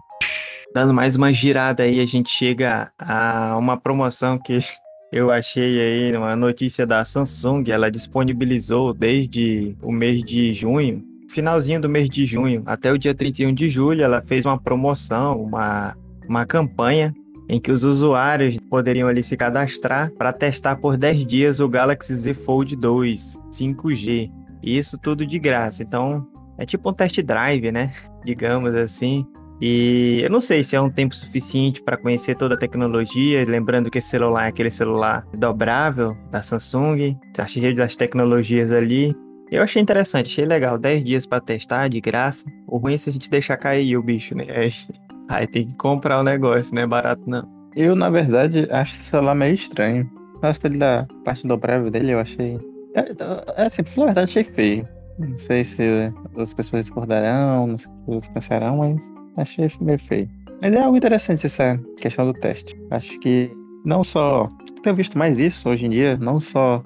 dando 0.73 0.93
mais 0.93 1.15
uma 1.15 1.33
girada 1.33 1.83
aí, 1.83 1.99
a 1.99 2.05
gente 2.05 2.29
chega 2.29 2.91
a 2.97 3.57
uma 3.57 3.77
promoção 3.77 4.37
que 4.37 4.59
eu 5.11 5.29
achei 5.29 5.79
aí, 5.79 6.17
uma 6.17 6.35
notícia 6.35 6.85
da 6.85 7.03
Samsung, 7.03 7.69
ela 7.69 7.91
disponibilizou 7.91 8.93
desde 8.93 9.75
o 9.81 9.91
mês 9.91 10.23
de 10.23 10.53
junho, 10.53 11.03
finalzinho 11.29 11.81
do 11.81 11.89
mês 11.89 12.09
de 12.09 12.25
junho, 12.25 12.63
até 12.65 12.91
o 12.91 12.97
dia 12.97 13.13
31 13.13 13.53
de 13.53 13.69
julho, 13.69 14.03
ela 14.03 14.21
fez 14.21 14.45
uma 14.45 14.59
promoção, 14.59 15.41
uma, 15.41 15.95
uma 16.27 16.45
campanha 16.45 17.13
em 17.49 17.59
que 17.59 17.71
os 17.71 17.83
usuários 17.83 18.57
poderiam 18.69 19.09
ali 19.09 19.21
se 19.21 19.35
cadastrar 19.35 20.09
para 20.11 20.31
testar 20.31 20.77
por 20.77 20.95
10 20.95 21.25
dias 21.25 21.59
o 21.59 21.67
Galaxy 21.67 22.15
Z 22.15 22.33
Fold 22.33 22.77
2 22.77 23.37
5G. 23.51 24.31
E 24.61 24.77
isso 24.77 24.97
tudo 24.97 25.25
de 25.25 25.39
graça. 25.39 25.83
Então, 25.83 26.27
é 26.57 26.65
tipo 26.65 26.89
um 26.89 26.93
test 26.93 27.21
drive, 27.21 27.71
né? 27.71 27.91
Digamos 28.25 28.73
assim. 28.75 29.25
E 29.61 30.21
eu 30.23 30.29
não 30.29 30.41
sei 30.41 30.63
se 30.63 30.75
é 30.75 30.81
um 30.81 30.89
tempo 30.89 31.15
suficiente 31.15 31.83
para 31.83 31.95
conhecer 31.95 32.33
toda 32.33 32.55
a 32.55 32.57
tecnologia, 32.57 33.45
lembrando 33.45 33.91
que 33.91 33.99
esse 33.99 34.09
celular 34.09 34.45
é 34.45 34.47
aquele 34.47 34.71
celular 34.71 35.23
dobrável 35.37 36.17
da 36.31 36.41
Samsung, 36.41 37.15
tá 37.31 37.45
cheio 37.45 37.75
das 37.75 37.95
tecnologias 37.95 38.71
ali. 38.71 39.15
Eu 39.51 39.61
achei 39.61 39.79
interessante, 39.79 40.27
achei 40.27 40.45
legal, 40.45 40.79
10 40.79 41.03
dias 41.03 41.25
para 41.27 41.41
testar, 41.41 41.89
de 41.89 42.01
graça. 42.01 42.45
O 42.67 42.77
ruim 42.77 42.95
é 42.95 42.97
se 42.97 43.09
a 43.09 43.13
gente 43.13 43.29
deixar 43.29 43.55
cair 43.57 43.95
o 43.97 44.01
bicho, 44.01 44.35
né? 44.35 44.47
Aí, 44.49 44.73
aí 45.29 45.45
tem 45.45 45.67
que 45.67 45.75
comprar 45.75 46.19
o 46.19 46.23
negócio, 46.23 46.73
não 46.73 46.81
é 46.81 46.87
barato 46.87 47.21
não. 47.27 47.47
Eu, 47.75 47.95
na 47.95 48.09
verdade, 48.09 48.67
acho 48.71 48.95
esse 48.95 49.03
celular 49.03 49.35
meio 49.35 49.53
estranho. 49.53 50.09
Gosto 50.41 50.63
dele 50.63 50.79
da 50.79 51.05
parte 51.23 51.45
dobrável 51.45 51.91
dele, 51.91 52.13
eu 52.13 52.19
achei. 52.19 52.59
É, 52.95 53.61
é 53.61 53.65
assim, 53.65 53.81
na 53.97 54.05
verdade, 54.05 54.31
achei 54.31 54.43
feio. 54.43 54.87
Não 55.19 55.37
sei 55.37 55.63
se 55.63 56.11
as 56.37 56.53
pessoas 56.53 56.85
discordarão, 56.85 57.67
não 57.67 57.77
sei 57.77 57.91
o 58.07 58.17
que 58.19 58.33
pensarão, 58.33 58.77
mas 58.77 59.01
achei 59.37 59.69
meio 59.79 59.99
feio. 59.99 60.29
Mas 60.61 60.73
é 60.73 60.81
algo 60.81 60.97
interessante 60.97 61.45
essa 61.45 61.77
questão 61.99 62.25
do 62.25 62.33
teste. 62.33 62.75
Acho 62.89 63.19
que 63.19 63.51
não 63.85 64.03
só. 64.03 64.49
Tenho 64.83 64.95
visto 64.95 65.17
mais 65.17 65.37
isso 65.37 65.69
hoje 65.69 65.85
em 65.85 65.89
dia, 65.89 66.17
não 66.17 66.39
só 66.39 66.83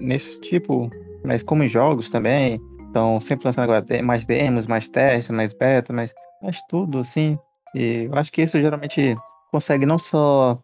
nesse 0.00 0.40
tipo, 0.40 0.90
mas 1.24 1.42
como 1.42 1.62
em 1.62 1.68
jogos 1.68 2.10
também. 2.10 2.60
Então, 2.90 3.20
sempre 3.20 3.46
lançando 3.46 3.64
agora 3.64 3.84
mais 4.02 4.24
demos, 4.24 4.66
mais 4.66 4.88
testes, 4.88 5.30
mais 5.30 5.52
beta, 5.52 5.92
mais, 5.92 6.12
mais 6.42 6.60
tudo, 6.68 6.98
assim. 6.98 7.38
E 7.74 8.08
eu 8.10 8.14
acho 8.14 8.32
que 8.32 8.42
isso 8.42 8.58
geralmente 8.58 9.16
consegue 9.50 9.84
não 9.84 9.98
só 9.98 10.58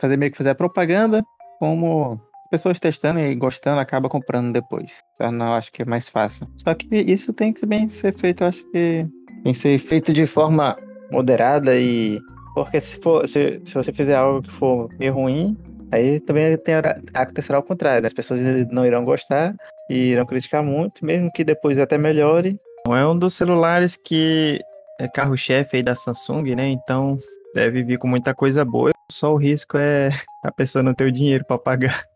fazer 0.00 0.16
meio 0.16 0.30
que 0.30 0.38
fazer 0.38 0.50
a 0.50 0.54
propaganda, 0.54 1.22
como 1.58 2.20
pessoas 2.54 2.78
testando 2.78 3.18
e 3.18 3.34
gostando 3.34 3.80
acaba 3.80 4.08
comprando 4.08 4.52
depois. 4.52 5.00
Então, 5.16 5.32
não, 5.32 5.54
acho 5.54 5.72
que 5.72 5.82
é 5.82 5.84
mais 5.84 6.08
fácil. 6.08 6.46
Só 6.56 6.72
que 6.72 6.86
isso 6.94 7.32
tem 7.32 7.52
que 7.52 7.62
também 7.62 7.90
ser 7.90 8.16
feito, 8.16 8.44
acho 8.44 8.64
que 8.70 9.06
tem 9.42 9.52
que 9.52 9.58
ser 9.58 9.78
feito 9.78 10.12
de 10.12 10.24
forma 10.24 10.76
moderada 11.10 11.76
e 11.76 12.20
porque 12.54 12.78
se 12.78 13.00
for 13.00 13.28
se, 13.28 13.60
se 13.64 13.74
você 13.74 13.92
fizer 13.92 14.14
algo 14.14 14.42
que 14.42 14.52
for 14.52 14.88
meio 15.00 15.12
ruim, 15.14 15.56
aí 15.90 16.20
também 16.20 16.56
tem 16.58 16.76
acontecerá 17.12 17.58
ao 17.58 17.64
contrário, 17.64 18.02
né? 18.02 18.06
as 18.06 18.12
pessoas 18.12 18.40
não 18.70 18.86
irão 18.86 19.04
gostar 19.04 19.52
e 19.90 20.12
irão 20.12 20.24
criticar 20.24 20.62
muito, 20.62 21.04
mesmo 21.04 21.32
que 21.32 21.42
depois 21.42 21.76
até 21.78 21.98
melhore. 21.98 22.56
É 22.86 23.04
um 23.04 23.18
dos 23.18 23.34
celulares 23.34 23.96
que 23.96 24.60
é 25.00 25.08
carro-chefe 25.08 25.78
aí 25.78 25.82
da 25.82 25.96
Samsung, 25.96 26.54
né? 26.54 26.68
Então 26.68 27.18
deve 27.52 27.82
vir 27.82 27.98
com 27.98 28.06
muita 28.06 28.32
coisa 28.32 28.64
boa. 28.64 28.92
Só 29.10 29.32
o 29.32 29.36
risco 29.36 29.76
é 29.76 30.10
a 30.44 30.52
pessoa 30.52 30.84
não 30.84 30.94
ter 30.94 31.06
o 31.06 31.12
dinheiro 31.12 31.44
para 31.44 31.58
pagar. 31.58 32.13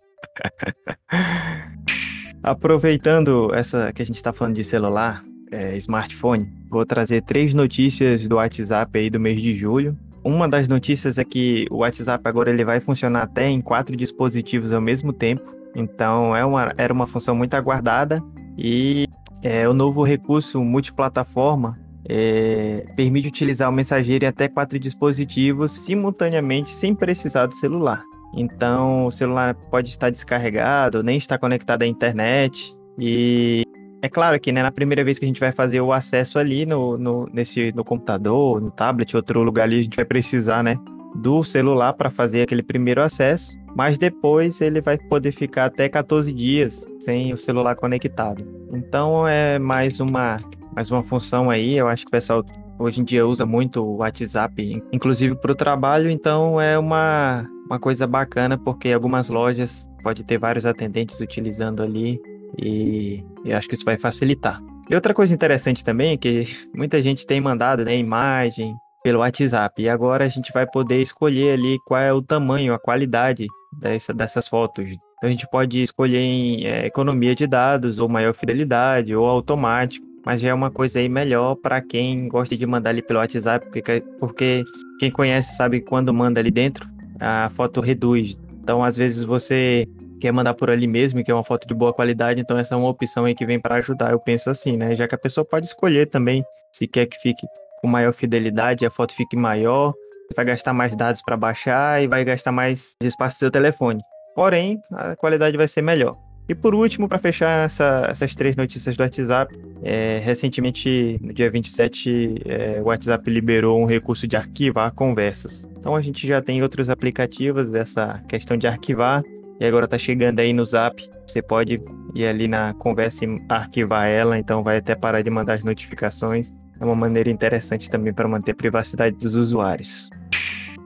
Aproveitando 2.43 3.53
essa 3.53 3.93
que 3.93 4.03
a 4.03 4.07
gente 4.07 4.17
está 4.17 4.33
falando 4.33 4.55
de 4.55 4.65
celular, 4.65 5.25
é, 5.51 5.77
smartphone, 5.77 6.53
vou 6.69 6.85
trazer 6.87 7.23
três 7.23 7.53
notícias 7.55 8.29
do 8.29 8.37
WhatsApp 8.37 8.99
aí 8.99 9.11
do 9.11 9.19
mês 9.19 9.41
de 9.41 9.55
julho. 9.55 9.97
Uma 10.25 10.49
das 10.49 10.69
notícias 10.69 11.19
é 11.19 11.25
que 11.25 11.67
o 11.71 11.79
WhatsApp 11.79 12.23
agora 12.27 12.51
ele 12.51 12.65
vai 12.65 12.81
funcionar 12.81 13.23
até 13.23 13.49
em 13.49 13.61
quatro 13.61 13.97
dispositivos 13.97 14.73
ao 14.73 14.81
mesmo 14.81 15.13
tempo. 15.13 15.55
Então 15.75 16.35
é 16.35 16.45
uma, 16.45 16.73
era 16.77 16.93
uma 16.93 17.07
função 17.07 17.35
muito 17.35 17.55
aguardada 17.55 18.23
e 18.57 19.07
é, 19.43 19.69
o 19.69 19.73
novo 19.73 20.03
recurso 20.03 20.63
multiplataforma 20.63 21.79
é, 22.09 22.87
permite 22.97 23.29
utilizar 23.29 23.69
o 23.69 23.73
mensageiro 23.73 24.25
em 24.25 24.29
até 24.29 24.49
quatro 24.49 24.79
dispositivos 24.79 25.73
simultaneamente 25.73 26.71
sem 26.71 26.95
precisar 26.95 27.47
do 27.47 27.55
celular. 27.55 28.03
Então, 28.35 29.07
o 29.07 29.11
celular 29.11 29.55
pode 29.55 29.89
estar 29.89 30.11
descarregado, 30.11 31.03
nem 31.03 31.17
estar 31.17 31.39
conectado 31.39 31.83
à 31.83 31.87
internet. 31.87 32.77
E 32.99 33.63
é 34.03 34.09
claro 34.09 34.39
que 34.39 34.53
né, 34.53 34.63
na 34.63 34.71
primeira 34.71 35.03
vez 35.03 35.19
que 35.19 35.25
a 35.25 35.29
gente 35.29 35.41
vai 35.41 35.53
fazer 35.53 35.81
o 35.81 35.93
acesso 35.93 36.39
ali 36.39 36.65
no, 36.65 36.97
no, 36.97 37.29
nesse, 37.33 37.73
no 37.73 37.85
computador, 37.85 38.61
no 38.61 38.71
tablet, 38.71 39.17
outro 39.17 39.43
lugar 39.43 39.65
ali, 39.65 39.81
a 39.81 39.83
gente 39.83 39.97
vai 39.97 40.05
precisar 40.05 40.63
né, 40.63 40.77
do 41.17 41.43
celular 41.43 41.95
para 41.95 42.11
fazer 42.11 42.43
aquele 42.43 42.63
primeiro 42.63 43.03
acesso. 43.03 43.57
Mas 43.77 43.99
depois 43.99 44.61
ele 44.61 44.81
vai 44.81 44.99
poder 44.99 45.33
ficar 45.33 45.67
até 45.67 45.89
14 45.89 46.33
dias 46.33 46.87
sem 47.01 47.33
o 47.33 47.37
celular 47.37 47.77
conectado. 47.77 48.45
Então 48.73 49.27
é 49.27 49.59
mais 49.59 50.01
uma, 50.01 50.37
mais 50.75 50.91
uma 50.91 51.03
função 51.03 51.51
aí. 51.51 51.77
Eu 51.77 51.87
acho 51.87 52.05
que 52.05 52.09
o 52.09 52.13
pessoal 52.13 52.45
hoje 52.79 53.01
em 53.01 53.05
dia 53.05 53.27
usa 53.27 53.45
muito 53.45 53.83
o 53.83 53.97
WhatsApp, 53.99 54.83
inclusive 54.93 55.35
para 55.37 55.53
o 55.53 55.55
trabalho. 55.55 56.11
Então 56.11 56.61
é 56.61 56.79
uma 56.79 57.47
uma 57.69 57.79
coisa 57.79 58.07
bacana, 58.07 58.57
porque 58.57 58.93
algumas 58.93 59.29
lojas 59.29 59.89
pode 60.03 60.25
ter 60.25 60.39
vários 60.39 60.65
atendentes 60.65 61.21
utilizando 61.21 61.83
ali 61.83 62.21
e 62.59 63.23
eu 63.45 63.57
acho 63.57 63.69
que 63.69 63.75
isso 63.75 63.85
vai 63.85 63.99
facilitar. 63.99 64.61
E 64.91 64.95
outra 64.95 65.13
coisa 65.13 65.35
interessante 65.35 65.85
também 65.85 66.13
é 66.13 66.17
que 66.17 66.45
muita 66.75 67.01
gente 67.03 67.27
tem 67.27 67.41
mandado 67.41 67.85
né, 67.85 67.97
imagem 67.97 68.75
pelo 69.03 69.21
WhatsApp 69.21 69.83
e 69.83 69.89
agora 69.89 70.25
a 70.25 70.29
gente 70.29 70.53
vai 70.53 70.67
poder 70.67 71.01
escolher 71.01 71.53
ali 71.53 71.79
qual 71.87 72.01
é 72.01 72.13
o 72.13 72.23
tamanho, 72.23 72.73
a 72.73 72.79
qualidade 72.79 73.47
dessa, 73.81 74.15
dessas 74.15 74.49
fotos. 74.49 74.89
Então 74.89 75.29
a 75.29 75.31
gente 75.31 75.49
pode 75.51 75.83
escolher 75.83 76.19
em 76.19 76.65
é, 76.65 76.87
economia 76.87 77.35
de 77.35 77.47
dados, 77.47 77.99
ou 77.99 78.09
maior 78.09 78.33
fidelidade, 78.33 79.15
ou 79.15 79.27
automático 79.27 80.09
mas 80.29 80.43
já 80.43 80.49
é 80.49 80.55
uma 80.55 80.71
coisa 80.71 80.99
aí 80.99 81.09
melhor 81.09 81.55
para 81.55 81.81
quem 81.81 82.29
gosta 82.29 82.55
de 82.55 82.67
mandar 82.67 82.91
ali 82.91 83.01
pelo 83.01 83.19
WhatsApp, 83.19 83.67
porque, 83.71 84.03
porque 84.19 84.63
quem 84.99 85.11
conhece 85.11 85.57
sabe 85.57 85.81
quando 85.81 86.13
manda 86.13 86.39
ali 86.39 86.51
dentro, 86.51 86.87
a 87.21 87.51
foto 87.51 87.81
reduz. 87.81 88.37
Então, 88.63 88.83
às 88.83 88.97
vezes 88.97 89.25
você 89.25 89.87
quer 90.21 90.33
mandar 90.33 90.55
por 90.55 90.71
ali 90.71 90.87
mesmo, 90.87 91.23
que 91.23 91.31
é 91.31 91.35
uma 91.35 91.45
foto 91.45 91.67
de 91.67 91.75
boa 91.75 91.93
qualidade, 91.93 92.41
então 92.41 92.59
essa 92.59 92.75
é 92.75 92.77
uma 92.77 92.89
opção 92.89 93.25
aí 93.25 93.35
que 93.35 93.47
vem 93.47 93.61
para 93.61 93.77
ajudar. 93.77 94.13
Eu 94.13 94.21
penso 94.21 94.51
assim, 94.51 94.77
né? 94.77 94.95
Já 94.95 95.07
que 95.07 95.15
a 95.15 95.19
pessoa 95.19 95.45
pode 95.45 95.67
escolher 95.67 96.07
também 96.07 96.45
se 96.73 96.87
quer 96.87 97.07
que 97.07 97.17
fique 97.19 97.47
com 97.81 97.89
maior 97.89 98.13
fidelidade, 98.13 98.85
a 98.85 98.91
foto 98.91 99.15
fique 99.15 99.37
maior, 99.37 99.95
vai 100.35 100.45
gastar 100.45 100.73
mais 100.73 100.95
dados 100.97 101.23
para 101.23 101.37
baixar 101.37 102.03
e 102.03 102.09
vai 102.09 102.25
gastar 102.25 102.53
mais 102.53 102.95
espaço 103.03 103.37
do 103.37 103.41
seu 103.41 103.51
telefone. 103.51 104.03
Porém, 104.35 104.81
a 104.93 105.17
qualidade 105.17 105.57
vai 105.57 105.69
ser 105.69 105.83
melhor. 105.83 106.17
E 106.49 106.55
por 106.55 106.75
último, 106.75 107.09
para 107.09 107.19
fechar 107.19 107.67
essa, 107.67 108.07
essas 108.09 108.35
três 108.35 108.57
notícias 108.57 108.97
do 108.97 109.03
WhatsApp, 109.03 109.55
é, 109.83 110.19
recentemente, 110.25 111.19
no 111.23 111.33
dia 111.33 111.51
27, 111.51 112.37
é, 112.47 112.81
o 112.81 112.87
WhatsApp 112.87 113.31
liberou 113.31 113.79
um 113.79 113.85
recurso 113.85 114.27
de 114.27 114.35
arquivar 114.35 114.91
conversas. 114.93 115.69
Então 115.79 115.95
a 115.95 116.01
gente 116.01 116.27
já 116.27 116.41
tem 116.41 116.63
outros 116.63 116.89
aplicativos 116.89 117.71
dessa 117.71 118.23
questão 118.27 118.57
de 118.57 118.67
arquivar, 118.67 119.23
e 119.61 119.67
agora 119.67 119.85
está 119.85 119.99
chegando 119.99 120.41
aí 120.41 120.53
no 120.53 120.65
Zap. 120.65 121.07
Você 121.27 121.43
pode 121.43 121.83
ir 122.15 122.27
ali 122.27 122.49
na 122.49 122.73
conversa 122.75 123.25
e 123.25 123.43
arquivar 123.49 124.07
ela, 124.07 124.39
então 124.39 124.63
vai 124.63 124.79
até 124.79 124.95
parar 124.95 125.21
de 125.21 125.31
mandar 125.31 125.55
as 125.55 125.65
notificações. 125.65 126.55
É 126.81 126.85
uma 126.85 126.95
maneira 126.95 127.29
interessante 127.29 127.91
também 127.91 128.15
para 128.15 128.27
manter 128.29 128.53
a 128.53 128.55
privacidade 128.55 129.17
dos 129.17 129.35
usuários. 129.35 130.09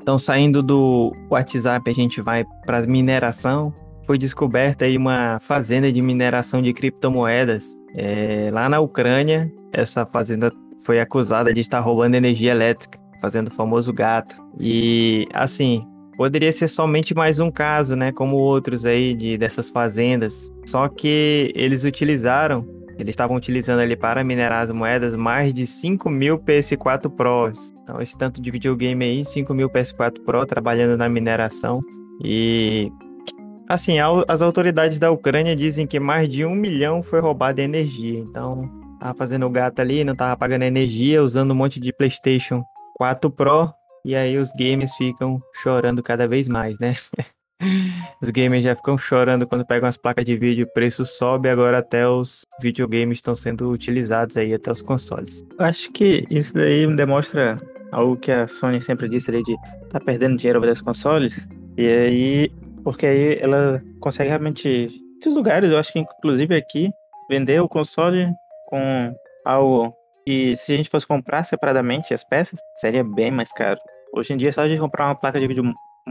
Então, 0.00 0.18
saindo 0.18 0.62
do 0.62 1.14
WhatsApp, 1.30 1.88
a 1.88 1.94
gente 1.94 2.20
vai 2.20 2.44
para 2.66 2.84
mineração 2.86 3.72
foi 4.12 4.18
descoberta 4.18 4.84
aí 4.84 4.98
uma 4.98 5.40
fazenda 5.40 5.90
de 5.90 6.02
mineração 6.02 6.60
de 6.60 6.70
criptomoedas 6.74 7.74
é, 7.94 8.50
lá 8.52 8.68
na 8.68 8.78
Ucrânia. 8.78 9.50
Essa 9.72 10.04
fazenda 10.04 10.52
foi 10.82 11.00
acusada 11.00 11.54
de 11.54 11.62
estar 11.62 11.80
roubando 11.80 12.14
energia 12.14 12.50
elétrica, 12.50 12.98
fazendo 13.22 13.48
o 13.48 13.50
famoso 13.50 13.90
gato. 13.90 14.36
E 14.60 15.26
assim, 15.32 15.88
poderia 16.14 16.52
ser 16.52 16.68
somente 16.68 17.14
mais 17.14 17.38
um 17.40 17.50
caso, 17.50 17.96
né, 17.96 18.12
como 18.12 18.36
outros 18.36 18.84
aí 18.84 19.14
de 19.14 19.38
dessas 19.38 19.70
fazendas. 19.70 20.52
Só 20.66 20.88
que 20.88 21.50
eles 21.54 21.82
utilizaram, 21.82 22.68
eles 22.98 23.14
estavam 23.14 23.34
utilizando 23.34 23.80
ali 23.80 23.96
para 23.96 24.22
minerar 24.22 24.64
as 24.64 24.70
moedas 24.70 25.16
mais 25.16 25.54
de 25.54 25.66
5 25.66 26.10
mil 26.10 26.38
PS4 26.38 27.08
Pros. 27.08 27.72
Então 27.82 27.98
esse 27.98 28.18
tanto 28.18 28.42
de 28.42 28.50
videogame 28.50 29.06
aí, 29.06 29.24
5 29.24 29.54
mil 29.54 29.70
PS4 29.70 30.22
Pro 30.22 30.44
trabalhando 30.44 30.98
na 30.98 31.08
mineração. 31.08 31.80
E 32.22 32.92
Assim, 33.72 33.96
as 34.28 34.42
autoridades 34.42 34.98
da 34.98 35.10
Ucrânia 35.10 35.56
dizem 35.56 35.86
que 35.86 35.98
mais 35.98 36.28
de 36.28 36.44
um 36.44 36.54
milhão 36.54 37.02
foi 37.02 37.20
roubado 37.20 37.56
de 37.56 37.62
energia. 37.62 38.18
Então, 38.18 38.70
tava 39.00 39.16
fazendo 39.16 39.48
gato 39.48 39.80
ali, 39.80 40.04
não 40.04 40.14
tava 40.14 40.36
pagando 40.36 40.64
energia, 40.64 41.22
usando 41.22 41.52
um 41.52 41.54
monte 41.54 41.80
de 41.80 41.90
PlayStation 41.90 42.62
4 42.96 43.30
Pro. 43.30 43.72
E 44.04 44.14
aí 44.14 44.36
os 44.36 44.50
games 44.58 44.94
ficam 44.94 45.40
chorando 45.54 46.02
cada 46.02 46.28
vez 46.28 46.48
mais, 46.48 46.78
né? 46.78 46.94
os 48.20 48.28
gamers 48.28 48.62
já 48.62 48.76
ficam 48.76 48.98
chorando 48.98 49.46
quando 49.46 49.64
pegam 49.64 49.88
as 49.88 49.96
placas 49.96 50.26
de 50.26 50.36
vídeo, 50.36 50.66
o 50.66 50.72
preço 50.74 51.06
sobe, 51.06 51.48
agora 51.48 51.78
até 51.78 52.06
os 52.06 52.44
videogames 52.60 53.18
estão 53.18 53.34
sendo 53.34 53.70
utilizados 53.70 54.36
aí, 54.36 54.52
até 54.52 54.70
os 54.70 54.82
consoles. 54.82 55.42
Acho 55.58 55.90
que 55.92 56.26
isso 56.28 56.52
daí 56.52 56.86
demonstra 56.94 57.58
algo 57.90 58.18
que 58.18 58.32
a 58.32 58.46
Sony 58.46 58.82
sempre 58.82 59.08
disse 59.08 59.30
ali 59.30 59.42
de 59.42 59.56
tá 59.88 59.98
perdendo 59.98 60.36
dinheiro 60.36 60.60
vender 60.60 60.74
os 60.74 60.82
consoles. 60.82 61.48
E 61.78 61.86
aí, 61.86 62.52
porque 62.82 63.06
aí 63.06 63.38
ela 63.40 63.82
consegue 64.00 64.28
realmente, 64.28 64.88
muitos 65.12 65.34
lugares, 65.34 65.70
eu 65.70 65.78
acho 65.78 65.92
que 65.92 65.98
inclusive 65.98 66.54
aqui, 66.54 66.90
vender 67.28 67.60
o 67.60 67.68
console 67.68 68.28
com 68.66 69.14
algo 69.44 69.94
que 70.26 70.54
se 70.56 70.72
a 70.72 70.76
gente 70.76 70.90
fosse 70.90 71.06
comprar 71.06 71.44
separadamente 71.44 72.14
as 72.14 72.24
peças, 72.24 72.60
seria 72.76 73.02
bem 73.02 73.30
mais 73.30 73.52
caro. 73.52 73.78
Hoje 74.14 74.32
em 74.32 74.36
dia, 74.36 74.52
só 74.52 74.62
a 74.62 74.68
gente 74.68 74.80
comprar 74.80 75.06
uma 75.06 75.14
placa 75.14 75.40
de 75.40 75.46
vídeo 75.46 75.64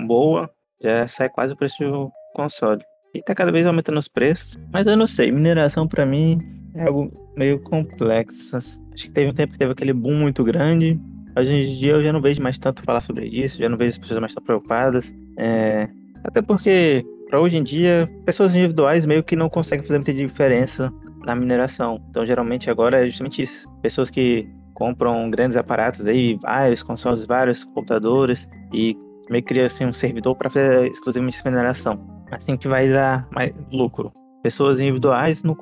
boa, 0.08 0.50
já 0.82 1.08
sai 1.08 1.30
quase 1.30 1.54
o 1.54 1.58
preço 1.58 1.84
do 1.84 2.12
console. 2.34 2.82
E 3.14 3.22
tá 3.22 3.36
cada 3.36 3.52
vez 3.52 3.66
aumentando 3.66 4.00
os 4.00 4.08
preços. 4.08 4.58
Mas 4.72 4.88
eu 4.88 4.96
não 4.96 5.08
sei, 5.08 5.32
mineração 5.32 5.88
para 5.88 6.06
mim 6.06 6.40
é 6.76 6.88
algo 6.88 7.12
meio 7.36 7.60
complexo. 7.62 8.56
Acho 8.56 8.80
que 8.96 9.12
teve 9.12 9.30
um 9.30 9.34
tempo 9.34 9.54
que 9.54 9.60
teve 9.60 9.72
aquele 9.72 9.94
boom 9.94 10.16
muito 10.16 10.44
grande. 10.44 11.00
Hoje 11.38 11.54
em 11.54 11.78
dia 11.78 11.94
eu 11.94 12.04
já 12.04 12.12
não 12.12 12.22
vejo 12.22 12.42
mais 12.42 12.58
tanto 12.58 12.84
falar 12.84 13.00
sobre 13.00 13.26
isso, 13.26 13.58
já 13.58 13.70
não 13.70 13.78
vejo 13.78 13.92
as 13.92 13.98
pessoas 13.98 14.20
mais 14.20 14.34
tão 14.34 14.44
preocupadas. 14.44 15.14
É... 15.38 15.88
Até 16.24 16.42
porque, 16.42 17.04
para 17.30 17.42
hoje 17.42 17.58
em 17.58 17.64
dia, 17.64 18.10
pessoas 18.26 18.54
individuais 18.54 19.06
meio 19.06 19.24
que 19.24 19.36
não 19.36 19.50
conseguem 19.50 19.84
fazer 19.84 19.98
muita 19.98 20.14
diferença 20.14 20.92
na 21.26 21.36
mineração. 21.36 22.02
Então, 22.10 22.26
geralmente 22.26 22.70
agora 22.70 23.04
é 23.04 23.06
justamente 23.06 23.44
isso. 23.44 23.68
Pessoas 23.82 24.10
que 24.10 24.48
compram 24.74 25.30
grandes 25.30 25.56
aparatos 25.56 26.06
aí, 26.08 26.38
vários 26.42 26.82
consoles, 26.84 27.26
vários 27.26 27.64
computadores 27.64 28.48
e 28.74 28.98
meio 29.30 29.44
que 29.44 29.50
cria 29.50 29.66
assim, 29.66 29.86
um 29.86 29.94
servidor 29.94 30.36
para 30.36 30.50
fazer 30.50 30.90
exclusivamente 30.90 31.42
mineração. 31.46 32.00
Assim 32.32 32.58
que 32.58 32.68
vai 32.68 32.90
dar 32.90 33.28
mais 33.32 33.54
lucro. 33.72 34.12
Pessoas 34.42 34.80
individuais 34.80 35.44
não, 35.44 35.56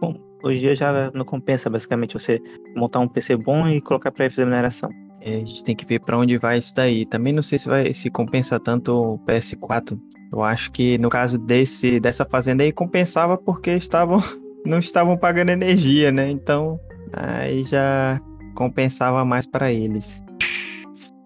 hoje 0.44 0.58
em 0.58 0.62
dia 0.62 0.75
já 0.75 1.12
não 1.13 1.25
compensa 1.25 1.70
basicamente 1.70 2.13
você 2.13 2.39
montar 2.75 3.00
um 3.00 3.08
PC 3.08 3.36
bom 3.36 3.68
e 3.68 3.82
colocar 3.82 4.12
para 4.12 4.30
fazer 4.30 4.46
mineração. 4.46 4.89
É, 5.22 5.36
a 5.36 5.46
gente 5.46 5.64
tem 5.64 5.76
que 5.76 5.86
ver 5.86 6.00
para 6.00 6.18
onde 6.18 6.38
vai 6.38 6.58
isso 6.58 6.74
daí. 6.76 7.06
Também 7.06 7.34
não 7.34 7.42
sei 7.42 7.60
se 7.60 7.68
vai 7.68 7.94
se 7.94 8.10
compensa 8.10 8.60
tanto 8.60 8.94
o 8.94 9.20
PS4. 9.20 10.00
Eu 10.32 10.42
acho 10.42 10.72
que 10.72 10.98
no 10.98 11.10
caso 11.10 11.38
desse 11.38 12.00
dessa 12.00 12.26
fazenda 12.26 12.64
aí 12.64 12.72
compensava 12.72 13.38
porque 13.38 13.72
estavam 13.72 14.20
não 14.66 14.80
estavam 14.80 15.18
pagando 15.18 15.50
energia, 15.50 16.12
né? 16.12 16.30
Então 16.30 16.80
aí 17.14 17.64
já 17.64 18.22
compensava 18.56 19.26
mais 19.26 19.46
para 19.46 19.72
eles. 19.72 20.24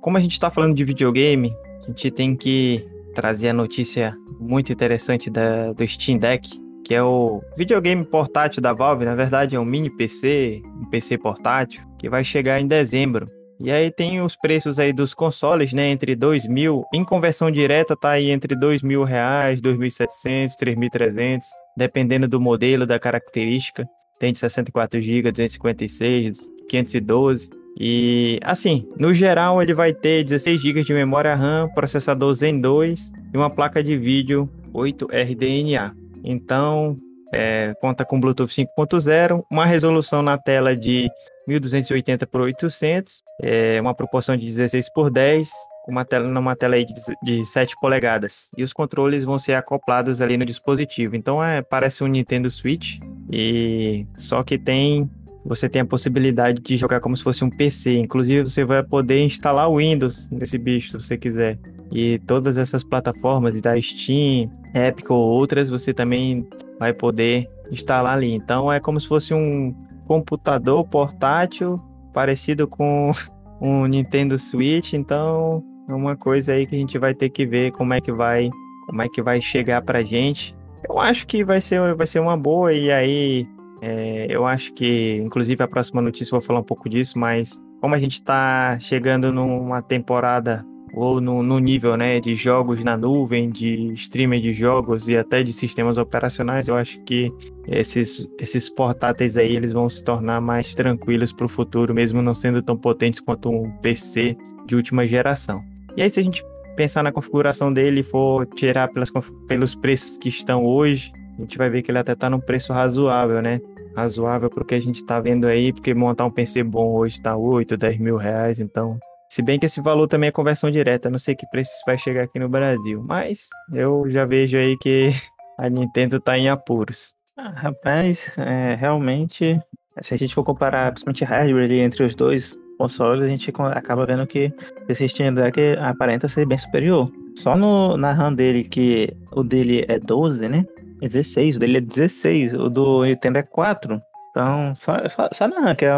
Como 0.01 0.17
a 0.17 0.21
gente 0.21 0.33
está 0.33 0.49
falando 0.49 0.75
de 0.75 0.83
videogame, 0.83 1.53
a 1.83 1.87
gente 1.87 2.11
tem 2.11 2.35
que 2.35 2.85
trazer 3.13 3.49
a 3.49 3.53
notícia 3.53 4.17
muito 4.39 4.71
interessante 4.71 5.29
da, 5.29 5.71
do 5.71 5.85
Steam 5.87 6.17
Deck, 6.17 6.49
que 6.83 6.93
é 6.93 7.01
o 7.01 7.41
videogame 7.55 8.03
portátil 8.03 8.61
da 8.61 8.73
Valve. 8.73 9.05
Na 9.05 9.15
verdade, 9.15 9.55
é 9.55 9.59
um 9.59 9.65
mini 9.65 9.89
PC, 9.89 10.61
um 10.81 10.85
PC 10.89 11.17
portátil, 11.17 11.81
que 11.97 12.09
vai 12.09 12.23
chegar 12.23 12.59
em 12.59 12.67
dezembro. 12.67 13.29
E 13.59 13.71
aí 13.71 13.91
tem 13.91 14.21
os 14.21 14.35
preços 14.35 14.79
aí 14.79 14.91
dos 14.91 15.13
consoles, 15.13 15.73
né? 15.73 15.89
Entre 15.89 16.15
2 16.15 16.47
mil, 16.47 16.83
em 16.93 17.03
conversão 17.03 17.51
direta 17.51 17.95
tá 17.95 18.11
aí 18.11 18.31
entre 18.31 18.55
2 18.55 18.81
mil 18.81 19.03
reais, 19.03 19.61
2.700, 19.61 20.53
3.300, 20.59 21.41
dependendo 21.77 22.27
do 22.27 22.39
modelo, 22.41 22.85
da 22.85 22.99
característica. 22.99 23.87
Tem 24.19 24.33
de 24.33 24.39
64 24.39 25.01
GB, 25.01 25.31
256, 25.31 26.49
512. 26.69 27.49
E 27.79 28.39
assim, 28.43 28.87
no 28.97 29.13
geral 29.13 29.61
ele 29.61 29.73
vai 29.73 29.93
ter 29.93 30.23
16 30.23 30.61
GB 30.61 30.83
de 30.83 30.93
memória 30.93 31.33
RAM, 31.33 31.67
processador 31.73 32.33
Zen 32.33 32.59
2 32.59 33.11
e 33.33 33.37
uma 33.37 33.49
placa 33.49 33.83
de 33.83 33.97
vídeo 33.97 34.49
8 34.73 35.07
RDNA. 35.07 35.95
Então, 36.23 36.97
é, 37.33 37.73
conta 37.81 38.05
com 38.05 38.19
Bluetooth 38.19 38.53
5.0, 38.53 39.43
uma 39.51 39.65
resolução 39.65 40.21
na 40.21 40.37
tela 40.37 40.77
de 40.77 41.09
1280 41.47 42.25
por 42.27 42.41
800, 42.41 43.21
é, 43.41 43.81
uma 43.81 43.93
proporção 43.93 44.35
de 44.37 44.45
16 44.45 44.91
por 44.93 45.09
10, 45.09 45.49
uma 45.87 46.05
tela 46.05 46.27
numa 46.27 46.55
tela 46.55 46.75
aí 46.75 46.85
de, 46.85 46.93
de 47.23 47.45
7 47.45 47.75
polegadas. 47.81 48.49
E 48.57 48.63
os 48.63 48.71
controles 48.71 49.23
vão 49.23 49.37
ser 49.37 49.53
acoplados 49.53 50.21
ali 50.21 50.37
no 50.37 50.45
dispositivo. 50.45 51.15
Então 51.15 51.43
é, 51.43 51.61
parece 51.61 52.03
um 52.03 52.07
Nintendo 52.07 52.49
Switch 52.49 52.99
e 53.31 54.05
só 54.15 54.43
que 54.43 54.57
tem 54.57 55.09
você 55.45 55.67
tem 55.67 55.81
a 55.81 55.85
possibilidade 55.85 56.61
de 56.61 56.77
jogar 56.77 57.01
como 57.01 57.17
se 57.17 57.23
fosse 57.23 57.43
um 57.43 57.49
PC. 57.49 57.97
Inclusive 57.97 58.45
você 58.45 58.63
vai 58.63 58.81
poder 58.81 59.19
instalar 59.23 59.69
o 59.69 59.77
Windows 59.77 60.29
nesse 60.29 60.57
bicho 60.57 60.91
se 60.91 60.97
você 60.97 61.17
quiser. 61.17 61.59
E 61.91 62.17
todas 62.19 62.55
essas 62.55 62.83
plataformas 62.83 63.59
da 63.59 63.79
Steam, 63.79 64.49
Epic 64.73 65.09
ou 65.11 65.17
outras, 65.17 65.69
você 65.69 65.93
também 65.93 66.47
vai 66.79 66.93
poder 66.93 67.49
instalar 67.69 68.17
ali. 68.17 68.31
Então 68.31 68.71
é 68.71 68.79
como 68.79 68.99
se 69.01 69.07
fosse 69.07 69.33
um 69.33 69.75
computador 70.05 70.85
portátil 70.87 71.81
parecido 72.13 72.67
com 72.67 73.11
um 73.61 73.85
Nintendo 73.85 74.37
Switch. 74.37 74.93
Então 74.93 75.63
é 75.89 75.93
uma 75.93 76.15
coisa 76.15 76.53
aí 76.53 76.65
que 76.65 76.75
a 76.75 76.79
gente 76.79 76.97
vai 76.97 77.13
ter 77.13 77.29
que 77.29 77.45
ver 77.45 77.71
como 77.71 77.93
é 77.93 78.01
que 78.01 78.11
vai, 78.11 78.49
como 78.85 79.01
é 79.01 79.09
que 79.09 79.21
vai 79.21 79.41
chegar 79.41 79.81
pra 79.81 80.03
gente. 80.03 80.55
Eu 80.87 80.99
acho 80.99 81.25
que 81.25 81.43
vai 81.43 81.61
ser, 81.61 81.95
vai 81.95 82.07
ser 82.07 82.19
uma 82.19 82.37
boa 82.37 82.73
e 82.73 82.91
aí 82.91 83.47
é, 83.81 84.27
eu 84.29 84.45
acho 84.45 84.73
que, 84.73 85.21
inclusive, 85.23 85.61
a 85.61 85.67
próxima 85.67 86.01
notícia 86.01 86.33
eu 86.33 86.39
vou 86.39 86.45
falar 86.45 86.59
um 86.59 86.63
pouco 86.63 86.87
disso, 86.87 87.19
mas 87.19 87.59
como 87.81 87.93
a 87.93 87.99
gente 87.99 88.13
está 88.13 88.77
chegando 88.79 89.31
numa 89.31 89.81
temporada 89.81 90.65
ou 90.93 91.19
no, 91.19 91.41
no, 91.41 91.57
nível 91.57 91.97
né, 91.97 92.19
de 92.19 92.35
jogos 92.35 92.83
na 92.83 92.95
nuvem, 92.95 93.49
de 93.49 93.91
streaming 93.93 94.39
de 94.39 94.53
jogos 94.53 95.07
e 95.07 95.17
até 95.17 95.41
de 95.41 95.51
sistemas 95.51 95.97
operacionais, 95.97 96.67
eu 96.67 96.75
acho 96.75 97.01
que 97.03 97.33
esses, 97.67 98.27
esses 98.39 98.69
portáteis 98.69 99.35
aí 99.35 99.55
eles 99.55 99.73
vão 99.73 99.89
se 99.89 100.03
tornar 100.03 100.39
mais 100.39 100.75
tranquilos 100.75 101.33
para 101.33 101.47
o 101.47 101.49
futuro, 101.49 101.93
mesmo 101.93 102.21
não 102.21 102.35
sendo 102.35 102.61
tão 102.61 102.77
potentes 102.77 103.19
quanto 103.19 103.49
um 103.49 103.71
PC 103.77 104.37
de 104.67 104.75
última 104.75 105.07
geração. 105.07 105.63
E 105.97 106.01
aí, 106.01 106.09
se 106.09 106.19
a 106.19 106.23
gente 106.23 106.43
pensar 106.75 107.03
na 107.03 107.11
configuração 107.11 107.73
dele 107.73 108.01
e 108.01 108.03
for 108.03 108.45
tirar 108.45 108.87
pelas, 108.89 109.11
pelos 109.47 109.75
preços 109.75 110.17
que 110.17 110.29
estão 110.29 110.63
hoje, 110.63 111.11
a 111.37 111.41
gente 111.41 111.57
vai 111.57 111.69
ver 111.69 111.81
que 111.81 111.89
ele 111.89 111.97
até 111.97 112.13
está 112.13 112.29
num 112.29 112.39
preço 112.39 112.71
razoável, 112.71 113.41
né? 113.41 113.59
Razoável 113.95 114.49
para 114.49 114.63
o 114.63 114.65
que 114.65 114.75
a 114.75 114.79
gente 114.79 114.95
está 114.95 115.19
vendo 115.19 115.45
aí, 115.45 115.73
porque 115.73 115.93
montar 115.93 116.25
um 116.25 116.31
PC 116.31 116.63
bom 116.63 116.93
hoje 116.93 117.17
está 117.17 117.35
8, 117.35 117.77
10 117.77 117.97
mil 117.99 118.15
reais, 118.15 118.59
então 118.59 118.99
se 119.33 119.41
bem 119.41 119.57
que 119.57 119.65
esse 119.65 119.81
valor 119.81 120.07
também 120.07 120.27
é 120.27 120.31
conversão 120.31 120.69
direta, 120.69 121.09
não 121.09 121.17
sei 121.17 121.33
que 121.33 121.47
preço 121.47 121.71
vai 121.87 121.97
chegar 121.97 122.21
aqui 122.21 122.37
no 122.37 122.47
Brasil, 122.47 123.03
mas 123.03 123.49
eu 123.73 124.07
já 124.07 124.27
vejo 124.27 124.55
aí 124.55 124.77
que 124.77 125.09
a 125.57 125.67
Nintendo 125.67 126.19
tá 126.19 126.37
em 126.37 126.49
apuros. 126.49 127.15
Ah, 127.35 127.49
rapaz, 127.49 128.31
é, 128.37 128.75
realmente, 128.75 129.59
se 130.01 130.13
a 130.13 130.17
gente 130.17 130.35
for 130.35 130.43
comparar 130.43 130.91
principalmente 130.91 131.23
hardware 131.25 131.63
ali 131.63 131.79
entre 131.79 132.03
os 132.03 132.13
dois 132.13 132.55
consoles, 132.77 133.23
a 133.23 133.27
gente 133.27 133.51
acaba 133.71 134.05
vendo 134.05 134.27
que 134.27 134.53
esse 134.87 135.09
Steam 135.09 135.33
Deck 135.33 135.59
aparenta 135.79 136.27
ser 136.27 136.45
bem 136.45 136.59
superior. 136.59 137.11
Só 137.35 137.55
no, 137.57 137.97
na 137.97 138.11
RAM 138.11 138.35
dele, 138.35 138.63
que 138.63 139.17
o 139.31 139.43
dele 139.43 139.83
é 139.87 139.97
12, 139.97 140.47
né? 140.47 140.63
16, 141.01 141.55
o 141.55 141.59
dele 141.59 141.79
é 141.79 141.81
16, 141.81 142.53
o 142.53 142.69
do 142.69 143.03
Nintendo 143.03 143.39
é 143.39 143.43
4. 143.43 143.99
Então, 144.29 144.75
só, 144.75 145.09
só, 145.09 145.27
só 145.33 145.47
na 145.47 145.59
RAM, 145.59 145.75
que 145.75 145.85
é 145.85 145.91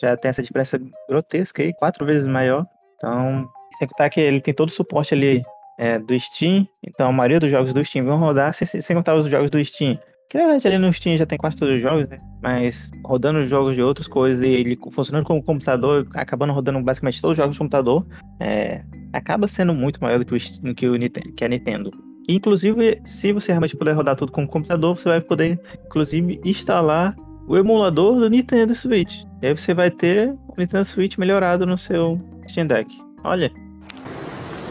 já 0.00 0.16
tem 0.16 0.28
essa 0.28 0.42
diferença 0.42 0.80
grotesca 1.08 1.62
aí, 1.62 1.72
quatro 1.74 2.04
vezes 2.04 2.26
maior. 2.26 2.66
Então, 2.96 3.48
sem 3.78 3.88
contar 3.88 4.10
que 4.10 4.20
ele 4.20 4.40
tem 4.40 4.54
todo 4.54 4.68
o 4.68 4.72
suporte 4.72 5.14
ali 5.14 5.42
é, 5.78 5.98
do 5.98 6.18
Steam, 6.18 6.66
então 6.82 7.08
a 7.08 7.12
maioria 7.12 7.40
dos 7.40 7.50
jogos 7.50 7.72
do 7.72 7.84
Steam 7.84 8.04
vão 8.04 8.18
rodar, 8.18 8.54
sem, 8.54 8.66
sem 8.66 8.96
contar 8.96 9.14
os 9.14 9.26
jogos 9.26 9.50
do 9.50 9.62
Steam. 9.64 9.98
Que 10.30 10.38
na 10.38 10.44
verdade 10.44 10.68
ali 10.68 10.78
no 10.78 10.92
Steam 10.92 11.16
já 11.16 11.26
tem 11.26 11.38
quase 11.38 11.56
todos 11.56 11.76
os 11.76 11.80
jogos, 11.80 12.08
né? 12.08 12.18
Mas 12.42 12.90
rodando 13.04 13.40
os 13.40 13.48
jogos 13.48 13.74
de 13.74 13.82
outras 13.82 14.08
coisas 14.08 14.44
e 14.44 14.48
ele 14.48 14.78
funcionando 14.90 15.24
como 15.24 15.42
computador, 15.42 16.06
acabando 16.14 16.52
rodando 16.52 16.80
basicamente 16.80 17.20
todos 17.20 17.32
os 17.32 17.36
jogos 17.36 17.54
de 17.54 17.58
computador, 17.58 18.06
é, 18.40 18.82
acaba 19.12 19.46
sendo 19.46 19.74
muito 19.74 20.00
maior 20.02 20.18
do 20.18 20.24
que 20.24 20.34
o, 20.34 20.74
que, 20.74 20.88
o, 20.88 20.98
que 21.36 21.44
a 21.44 21.48
Nintendo. 21.48 21.90
inclusive, 22.28 23.00
se 23.04 23.32
você 23.32 23.52
realmente 23.52 23.76
puder 23.76 23.94
rodar 23.94 24.16
tudo 24.16 24.32
com 24.32 24.46
computador, 24.46 24.96
você 24.96 25.08
vai 25.08 25.20
poder, 25.20 25.60
inclusive, 25.86 26.40
instalar 26.44 27.14
o 27.46 27.56
emulador 27.56 28.18
do 28.18 28.30
Nintendo 28.30 28.74
Switch. 28.74 29.22
E 29.42 29.46
aí 29.46 29.56
você 29.56 29.74
vai 29.74 29.90
ter 29.90 30.30
o 30.48 30.54
Nintendo 30.56 30.84
Switch 30.84 31.16
melhorado 31.18 31.66
no 31.66 31.76
seu 31.76 32.20
Steam 32.48 32.66
Deck. 32.66 32.90
Olha. 33.22 33.50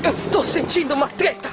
Eu 0.04 0.12
estou 0.12 0.44
sentindo 0.44 0.94
uma 0.94 1.08
treta! 1.08 1.50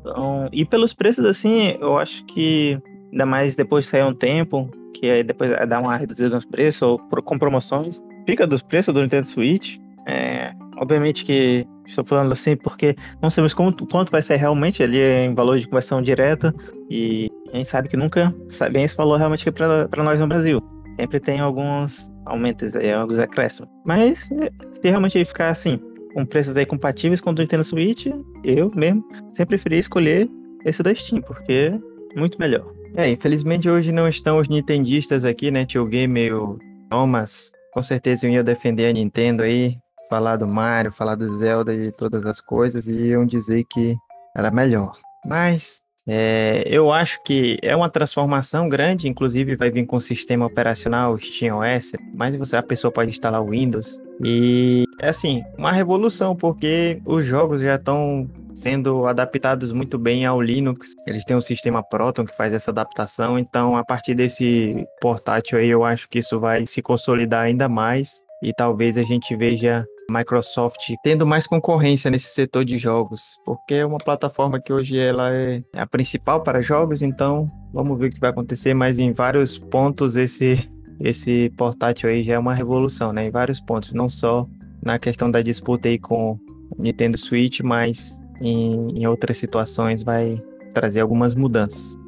Então, 0.00 0.48
e 0.52 0.64
pelos 0.64 0.94
preços, 0.94 1.24
assim, 1.24 1.76
eu 1.80 1.98
acho 1.98 2.24
que 2.26 2.78
ainda 3.12 3.26
mais 3.26 3.56
depois 3.56 3.84
de 3.84 3.90
sair 3.90 4.04
um 4.04 4.14
tempo, 4.14 4.70
que 4.94 5.10
aí 5.10 5.22
depois 5.22 5.50
dá 5.68 5.80
uma 5.80 5.96
reduzida 5.96 6.34
nos 6.34 6.44
preços, 6.44 6.82
ou 6.82 6.98
com 6.98 7.38
promoções, 7.38 8.00
fica 8.26 8.46
dos 8.46 8.62
preços 8.62 8.94
do 8.94 9.00
Nintendo 9.00 9.26
Switch. 9.26 9.78
É, 10.06 10.52
obviamente 10.76 11.24
que 11.24 11.66
estou 11.86 12.04
falando 12.04 12.32
assim 12.32 12.56
porque 12.56 12.96
não 13.22 13.30
sabemos 13.30 13.54
como, 13.54 13.74
quanto 13.88 14.10
vai 14.10 14.22
ser 14.22 14.36
realmente 14.36 14.82
ali 14.82 14.98
em 14.98 15.34
valor 15.34 15.58
de 15.58 15.66
conversão 15.66 16.02
direta 16.02 16.54
e 16.90 17.30
a 17.52 17.56
gente 17.56 17.68
sabe 17.68 17.88
que 17.88 17.96
nunca 17.96 18.34
sabe 18.48 18.82
esse 18.82 18.96
valor 18.96 19.18
realmente 19.18 19.50
para 19.50 20.02
nós 20.02 20.20
no 20.20 20.26
Brasil. 20.26 20.60
Sempre 20.98 21.20
tem 21.20 21.40
alguns 21.40 22.10
aumentos 22.26 22.74
aí, 22.76 22.92
alguns 22.92 23.18
acréscimos. 23.18 23.70
Mas 23.84 24.20
se 24.20 24.50
realmente 24.82 25.24
ficar 25.24 25.48
assim, 25.48 25.78
com 26.14 26.24
preços 26.24 26.56
aí 26.56 26.64
compatíveis 26.64 27.20
com 27.20 27.30
o 27.30 27.32
Nintendo 27.34 27.64
Switch, 27.64 28.06
eu 28.44 28.70
mesmo 28.74 29.04
sempre 29.32 29.56
preferi 29.56 29.78
escolher 29.78 30.28
esse 30.64 30.82
da 30.82 30.94
Steam, 30.94 31.20
porque 31.22 31.72
é 32.14 32.18
muito 32.18 32.38
melhor. 32.38 32.64
É, 32.96 33.10
infelizmente 33.10 33.68
hoje 33.68 33.90
não 33.90 34.08
estão 34.08 34.38
os 34.38 34.48
nintendistas 34.48 35.24
aqui, 35.24 35.50
né? 35.50 35.64
Tio 35.64 35.84
Gamer 35.84 36.28
e 36.28 36.32
o 36.32 36.58
Thomas 36.88 37.50
com 37.74 37.82
certeza 37.82 38.26
eu 38.26 38.30
ia 38.30 38.44
defender 38.44 38.88
a 38.88 38.92
Nintendo 38.92 39.42
aí, 39.42 39.76
falar 40.08 40.36
do 40.36 40.46
Mario, 40.46 40.92
falar 40.92 41.14
do 41.14 41.34
Zelda 41.34 41.74
e 41.74 41.92
todas 41.92 42.26
as 42.26 42.40
coisas, 42.40 42.86
e 42.86 43.08
iam 43.08 43.26
dizer 43.26 43.64
que 43.64 43.96
era 44.36 44.50
melhor. 44.50 44.92
Mas 45.24 45.82
é, 46.06 46.64
eu 46.66 46.92
acho 46.92 47.22
que 47.24 47.58
é 47.62 47.74
uma 47.74 47.88
transformação 47.88 48.68
grande, 48.68 49.08
inclusive 49.08 49.56
vai 49.56 49.70
vir 49.70 49.86
com 49.86 49.96
o 49.96 50.00
sistema 50.00 50.44
operacional 50.44 51.16
SteamOS, 51.18 51.92
mas 52.14 52.36
você, 52.36 52.56
a 52.56 52.62
pessoa 52.62 52.92
pode 52.92 53.10
instalar 53.10 53.42
o 53.42 53.50
Windows. 53.50 53.98
E 54.22 54.84
é 55.00 55.08
assim, 55.08 55.42
uma 55.56 55.72
revolução, 55.72 56.36
porque 56.36 57.00
os 57.06 57.24
jogos 57.24 57.62
já 57.62 57.76
estão 57.76 58.28
sendo 58.54 59.06
adaptados 59.06 59.72
muito 59.72 59.98
bem 59.98 60.26
ao 60.26 60.40
Linux. 60.40 60.88
Eles 61.06 61.24
têm 61.24 61.36
um 61.36 61.40
sistema 61.40 61.82
Proton 61.82 62.24
que 62.24 62.36
faz 62.36 62.52
essa 62.52 62.70
adaptação, 62.70 63.38
então 63.38 63.76
a 63.76 63.84
partir 63.84 64.14
desse 64.14 64.86
portátil 65.00 65.58
aí 65.58 65.68
eu 65.68 65.84
acho 65.84 66.08
que 66.08 66.18
isso 66.18 66.38
vai 66.38 66.66
se 66.66 66.80
consolidar 66.82 67.42
ainda 67.42 67.68
mais 67.68 68.22
e 68.42 68.52
talvez 68.52 68.98
a 68.98 69.02
gente 69.02 69.34
veja 69.34 69.84
Microsoft 70.10 70.92
tendo 71.02 71.26
mais 71.26 71.46
concorrência 71.46 72.10
nesse 72.10 72.34
setor 72.34 72.64
de 72.64 72.78
jogos, 72.78 73.38
porque 73.44 73.74
é 73.74 73.86
uma 73.86 73.98
plataforma 73.98 74.60
que 74.60 74.72
hoje 74.72 74.98
ela 74.98 75.32
é 75.32 75.62
a 75.74 75.86
principal 75.86 76.42
para 76.42 76.60
jogos, 76.60 77.02
então 77.02 77.50
vamos 77.72 77.98
ver 77.98 78.06
o 78.06 78.10
que 78.10 78.20
vai 78.20 78.30
acontecer, 78.30 78.74
mas 78.74 78.98
em 78.98 79.12
vários 79.12 79.58
pontos 79.58 80.16
esse 80.16 80.68
esse 81.00 81.50
portátil 81.56 82.08
aí 82.08 82.22
já 82.22 82.34
é 82.34 82.38
uma 82.38 82.54
revolução, 82.54 83.12
né? 83.12 83.26
Em 83.26 83.30
vários 83.30 83.60
pontos, 83.60 83.92
não 83.92 84.08
só 84.08 84.46
na 84.82 84.98
questão 84.98 85.30
da 85.30 85.42
disputa 85.42 85.88
aí 85.88 85.98
com 85.98 86.38
Nintendo 86.78 87.18
Switch, 87.18 87.60
mas 87.60 88.18
em, 88.40 89.00
em 89.00 89.06
outras 89.08 89.38
situações 89.38 90.02
vai 90.02 90.40
trazer 90.72 91.00
algumas 91.00 91.34
mudanças. 91.34 91.98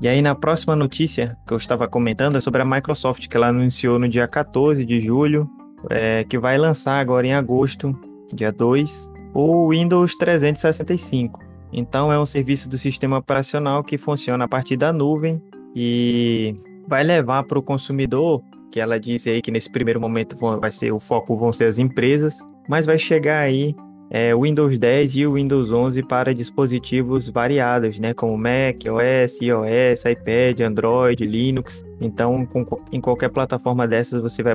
E 0.00 0.08
aí, 0.08 0.20
na 0.20 0.34
próxima 0.34 0.74
notícia 0.74 1.36
que 1.46 1.52
eu 1.52 1.56
estava 1.56 1.86
comentando 1.86 2.36
é 2.36 2.40
sobre 2.40 2.62
a 2.62 2.64
Microsoft, 2.64 3.28
que 3.28 3.36
ela 3.36 3.48
anunciou 3.48 3.98
no 3.98 4.08
dia 4.08 4.26
14 4.26 4.84
de 4.84 5.00
julho 5.00 5.48
é, 5.90 6.24
que 6.24 6.38
vai 6.38 6.58
lançar 6.58 6.98
agora 6.98 7.26
em 7.26 7.34
agosto, 7.34 7.96
dia 8.32 8.52
2, 8.52 9.10
o 9.34 9.70
Windows 9.70 10.14
365. 10.16 11.40
Então 11.72 12.12
é 12.12 12.18
um 12.18 12.26
serviço 12.26 12.68
do 12.68 12.78
sistema 12.78 13.18
operacional 13.18 13.82
que 13.82 13.98
funciona 13.98 14.44
a 14.44 14.48
partir 14.48 14.76
da 14.76 14.92
nuvem 14.92 15.42
e 15.74 16.56
vai 16.86 17.02
levar 17.02 17.42
para 17.44 17.58
o 17.58 17.62
consumidor, 17.62 18.42
que 18.70 18.78
ela 18.78 18.98
disse 18.98 19.28
aí 19.28 19.42
que 19.42 19.50
nesse 19.50 19.70
primeiro 19.70 20.00
momento 20.00 20.36
vai 20.60 20.70
ser 20.70 20.92
o 20.92 21.00
foco 21.00 21.36
vão 21.36 21.52
ser 21.52 21.64
as 21.64 21.78
empresas, 21.78 22.38
mas 22.68 22.86
vai 22.86 22.98
chegar 22.98 23.40
aí 23.40 23.74
é, 24.10 24.34
Windows 24.34 24.78
10 24.78 25.16
e 25.16 25.26
o 25.26 25.34
Windows 25.34 25.72
11 25.72 26.02
para 26.04 26.32
dispositivos 26.32 27.28
variados, 27.28 27.98
né, 27.98 28.14
como 28.14 28.36
Mac, 28.36 28.76
OS, 28.86 29.40
iOS, 29.40 30.04
iPad, 30.04 30.60
Android, 30.60 31.26
Linux. 31.26 31.84
Então, 32.00 32.46
com, 32.46 32.64
em 32.92 33.00
qualquer 33.00 33.30
plataforma 33.30 33.88
dessas 33.88 34.20
você 34.20 34.42
vai 34.42 34.54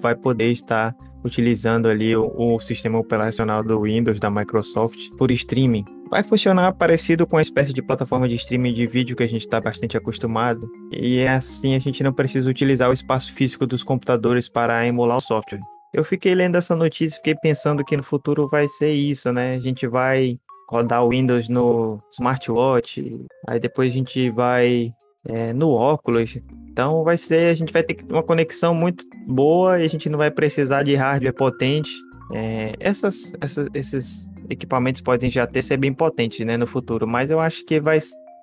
vai 0.00 0.14
poder 0.14 0.50
estar 0.50 0.94
utilizando 1.24 1.88
ali 1.88 2.16
o, 2.16 2.32
o, 2.36 2.58
sistema 2.58 2.98
operacional 2.98 3.62
do 3.62 3.82
Windows 3.82 4.20
da 4.20 4.30
Microsoft 4.30 5.10
por 5.16 5.30
streaming. 5.30 5.84
Vai 6.10 6.22
funcionar 6.22 6.72
parecido 6.72 7.26
com 7.26 7.36
a 7.36 7.42
espécie 7.42 7.72
de 7.72 7.82
plataforma 7.82 8.28
de 8.28 8.36
streaming 8.36 8.72
de 8.72 8.86
vídeo 8.86 9.16
que 9.16 9.22
a 9.22 9.28
gente 9.28 9.42
está 9.42 9.60
bastante 9.60 9.96
acostumado, 9.96 10.70
e 10.90 11.18
é 11.18 11.28
assim 11.28 11.74
a 11.74 11.78
gente 11.78 12.02
não 12.02 12.12
precisa 12.12 12.48
utilizar 12.48 12.88
o 12.88 12.94
espaço 12.94 13.32
físico 13.32 13.66
dos 13.66 13.82
computadores 13.82 14.48
para 14.48 14.86
emular 14.86 15.18
o 15.18 15.20
software. 15.20 15.60
Eu 15.92 16.04
fiquei 16.04 16.34
lendo 16.34 16.56
essa 16.56 16.76
notícia 16.76 17.16
e 17.16 17.18
fiquei 17.18 17.34
pensando 17.34 17.84
que 17.84 17.96
no 17.96 18.02
futuro 18.02 18.48
vai 18.48 18.68
ser 18.68 18.92
isso, 18.92 19.32
né? 19.32 19.54
A 19.54 19.58
gente 19.58 19.86
vai 19.86 20.38
rodar 20.68 21.02
o 21.02 21.10
Windows 21.10 21.48
no 21.48 21.98
smartwatch, 22.12 23.26
aí 23.46 23.58
depois 23.58 23.92
a 23.92 23.96
gente 23.96 24.30
vai 24.30 24.92
é, 25.26 25.52
no 25.52 25.70
óculos. 25.70 26.38
Então 26.70 27.02
vai 27.04 27.16
ser, 27.16 27.50
a 27.50 27.54
gente 27.54 27.72
vai 27.72 27.82
ter 27.82 27.96
uma 28.10 28.22
conexão 28.22 28.74
muito 28.74 29.04
boa 29.26 29.80
e 29.80 29.84
a 29.84 29.88
gente 29.88 30.08
não 30.08 30.18
vai 30.18 30.30
precisar 30.30 30.82
de 30.82 30.94
hardware 30.94 31.34
potente. 31.34 31.90
É, 32.32 32.72
essas, 32.78 33.32
essas, 33.40 33.68
esses 33.74 34.28
equipamentos 34.50 35.00
podem 35.00 35.30
já 35.30 35.46
ter 35.46 35.62
ser 35.62 35.76
bem 35.76 35.92
potentes 35.92 36.44
né, 36.44 36.56
no 36.56 36.66
futuro, 36.66 37.06
mas 37.06 37.30
eu 37.30 37.40
acho 37.40 37.64
que 37.64 37.80
vai 37.80 37.98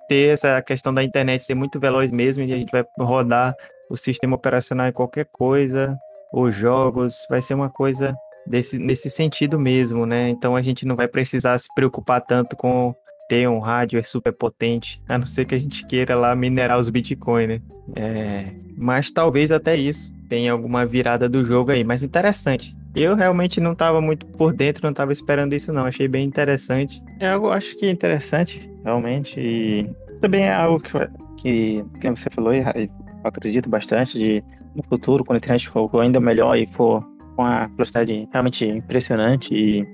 ter 0.08 0.32
essa 0.32 0.60
questão 0.62 0.92
da 0.92 1.02
internet 1.02 1.44
ser 1.44 1.54
muito 1.54 1.80
veloz 1.80 2.10
mesmo 2.10 2.44
e 2.44 2.52
a 2.52 2.56
gente 2.56 2.70
vai 2.70 2.84
rodar 2.98 3.54
o 3.90 3.96
sistema 3.96 4.36
operacional 4.36 4.88
em 4.88 4.92
qualquer 4.92 5.26
coisa, 5.26 5.96
os 6.32 6.54
jogos, 6.54 7.24
vai 7.28 7.40
ser 7.40 7.54
uma 7.54 7.70
coisa 7.70 8.14
desse, 8.46 8.78
nesse 8.78 9.10
sentido 9.10 9.58
mesmo, 9.58 10.06
né? 10.06 10.28
Então 10.28 10.56
a 10.56 10.62
gente 10.62 10.86
não 10.86 10.96
vai 10.96 11.08
precisar 11.08 11.58
se 11.58 11.68
preocupar 11.74 12.20
tanto 12.20 12.56
com 12.56 12.94
ter 13.28 13.48
um 13.48 13.58
hardware 13.58 14.06
super 14.06 14.32
potente, 14.32 15.02
a 15.08 15.18
não 15.18 15.26
ser 15.26 15.44
que 15.44 15.54
a 15.54 15.58
gente 15.58 15.86
queira 15.86 16.14
lá 16.14 16.34
minerar 16.34 16.78
os 16.78 16.88
Bitcoin, 16.88 17.46
né? 17.46 17.60
É, 17.94 18.52
mas 18.76 19.10
talvez 19.10 19.50
até 19.50 19.76
isso 19.76 20.14
tenha 20.28 20.52
alguma 20.52 20.84
virada 20.84 21.28
do 21.28 21.44
jogo 21.44 21.70
aí, 21.70 21.84
mas 21.84 22.02
interessante. 22.02 22.76
Eu 22.94 23.14
realmente 23.14 23.60
não 23.60 23.72
estava 23.72 24.00
muito 24.00 24.26
por 24.26 24.52
dentro, 24.52 24.82
não 24.82 24.90
estava 24.90 25.12
esperando 25.12 25.52
isso 25.52 25.72
não, 25.72 25.84
achei 25.84 26.08
bem 26.08 26.24
interessante. 26.24 27.02
É 27.20 27.30
algo, 27.30 27.50
acho 27.50 27.76
que 27.76 27.88
interessante, 27.88 28.68
realmente, 28.84 29.38
e 29.38 29.90
também 30.20 30.44
é 30.44 30.54
algo 30.54 30.82
que, 31.36 31.84
que 32.00 32.10
você 32.10 32.30
falou, 32.30 32.54
eu 32.54 32.64
acredito 33.22 33.68
bastante 33.68 34.18
de 34.18 34.42
no 34.74 34.82
futuro, 34.82 35.24
quando 35.24 35.36
a 35.36 35.38
internet 35.38 35.68
for 35.68 35.90
ainda 36.00 36.20
melhor 36.20 36.56
e 36.56 36.66
for 36.66 37.02
com 37.34 37.44
a 37.44 37.66
velocidade 37.66 38.28
realmente 38.32 38.66
impressionante 38.66 39.54
e 39.54 39.86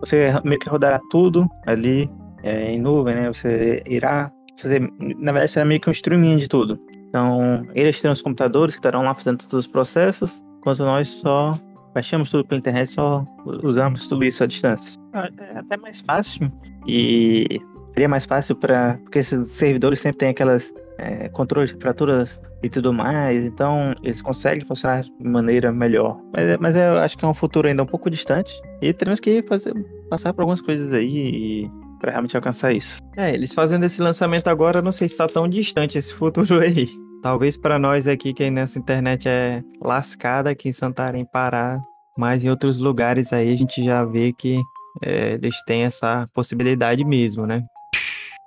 você 0.00 0.32
meio 0.44 0.58
que 0.58 0.68
rodará 0.68 1.00
tudo 1.10 1.46
ali 1.66 2.10
é, 2.42 2.72
em 2.72 2.80
nuvem, 2.80 3.14
né? 3.14 3.28
Você 3.28 3.82
irá 3.86 4.30
fazer, 4.58 4.80
na 4.98 5.32
verdade, 5.32 5.50
será 5.50 5.64
meio 5.64 5.80
que 5.80 5.88
um 5.88 5.92
streaming 5.92 6.36
de 6.36 6.48
tudo. 6.48 6.78
Então, 7.08 7.66
eles 7.74 8.00
terão 8.00 8.12
os 8.12 8.22
computadores 8.22 8.74
que 8.74 8.78
estarão 8.78 9.02
lá 9.02 9.14
fazendo 9.14 9.38
todos 9.38 9.52
os 9.52 9.66
processos, 9.66 10.42
enquanto 10.58 10.80
nós 10.80 11.08
só 11.08 11.58
baixamos 11.94 12.30
tudo 12.30 12.46
pela 12.46 12.58
internet, 12.58 12.90
só 12.90 13.26
usamos 13.62 14.08
tudo 14.08 14.24
isso 14.24 14.42
à 14.42 14.46
distância. 14.46 14.98
É 15.12 15.58
até 15.58 15.76
mais 15.76 16.00
fácil 16.00 16.50
e 16.86 17.60
seria 17.92 18.08
mais 18.08 18.24
fácil 18.24 18.56
para 18.56 18.98
porque 19.02 19.18
esses 19.18 19.48
servidores 19.48 20.00
sempre 20.00 20.18
têm 20.18 20.28
aquelas 20.30 20.72
é, 20.98 21.28
controles 21.28 21.70
de 21.70 21.76
temperaturas 21.76 22.40
e 22.62 22.70
tudo 22.70 22.92
mais, 22.92 23.44
então 23.44 23.94
eles 24.02 24.22
conseguem 24.22 24.64
funcionar 24.64 25.02
de 25.02 25.28
maneira 25.28 25.72
melhor. 25.72 26.18
Mas, 26.32 26.56
mas 26.58 26.76
eu 26.76 26.96
acho 26.98 27.18
que 27.18 27.24
é 27.24 27.28
um 27.28 27.34
futuro 27.34 27.68
ainda 27.68 27.82
um 27.82 27.86
pouco 27.86 28.08
distante 28.08 28.52
e 28.80 28.92
teremos 28.92 29.20
que 29.20 29.42
fazer, 29.42 29.74
passar 30.08 30.32
por 30.32 30.42
algumas 30.42 30.60
coisas 30.60 30.92
aí 30.92 31.68
para 32.02 32.10
realmente 32.10 32.36
alcançar 32.36 32.72
isso. 32.72 32.98
É, 33.16 33.32
eles 33.32 33.54
fazendo 33.54 33.84
esse 33.84 34.02
lançamento 34.02 34.48
agora, 34.48 34.82
não 34.82 34.90
sei 34.90 35.06
se 35.06 35.14
está 35.14 35.28
tão 35.28 35.48
distante 35.48 35.96
esse 35.96 36.12
futuro 36.12 36.58
aí. 36.60 36.88
Talvez 37.22 37.56
para 37.56 37.78
nós 37.78 38.08
aqui, 38.08 38.34
que 38.34 38.50
nessa 38.50 38.80
internet 38.80 39.28
é 39.28 39.62
lascada 39.80 40.50
aqui 40.50 40.68
em 40.68 40.72
Santarém, 40.72 41.24
Pará, 41.24 41.80
mas 42.18 42.42
em 42.42 42.50
outros 42.50 42.78
lugares 42.78 43.32
aí 43.32 43.52
a 43.52 43.56
gente 43.56 43.84
já 43.84 44.04
vê 44.04 44.32
que 44.36 44.60
é, 45.00 45.34
eles 45.34 45.54
têm 45.64 45.84
essa 45.84 46.28
possibilidade 46.34 47.04
mesmo, 47.04 47.46
né? 47.46 47.62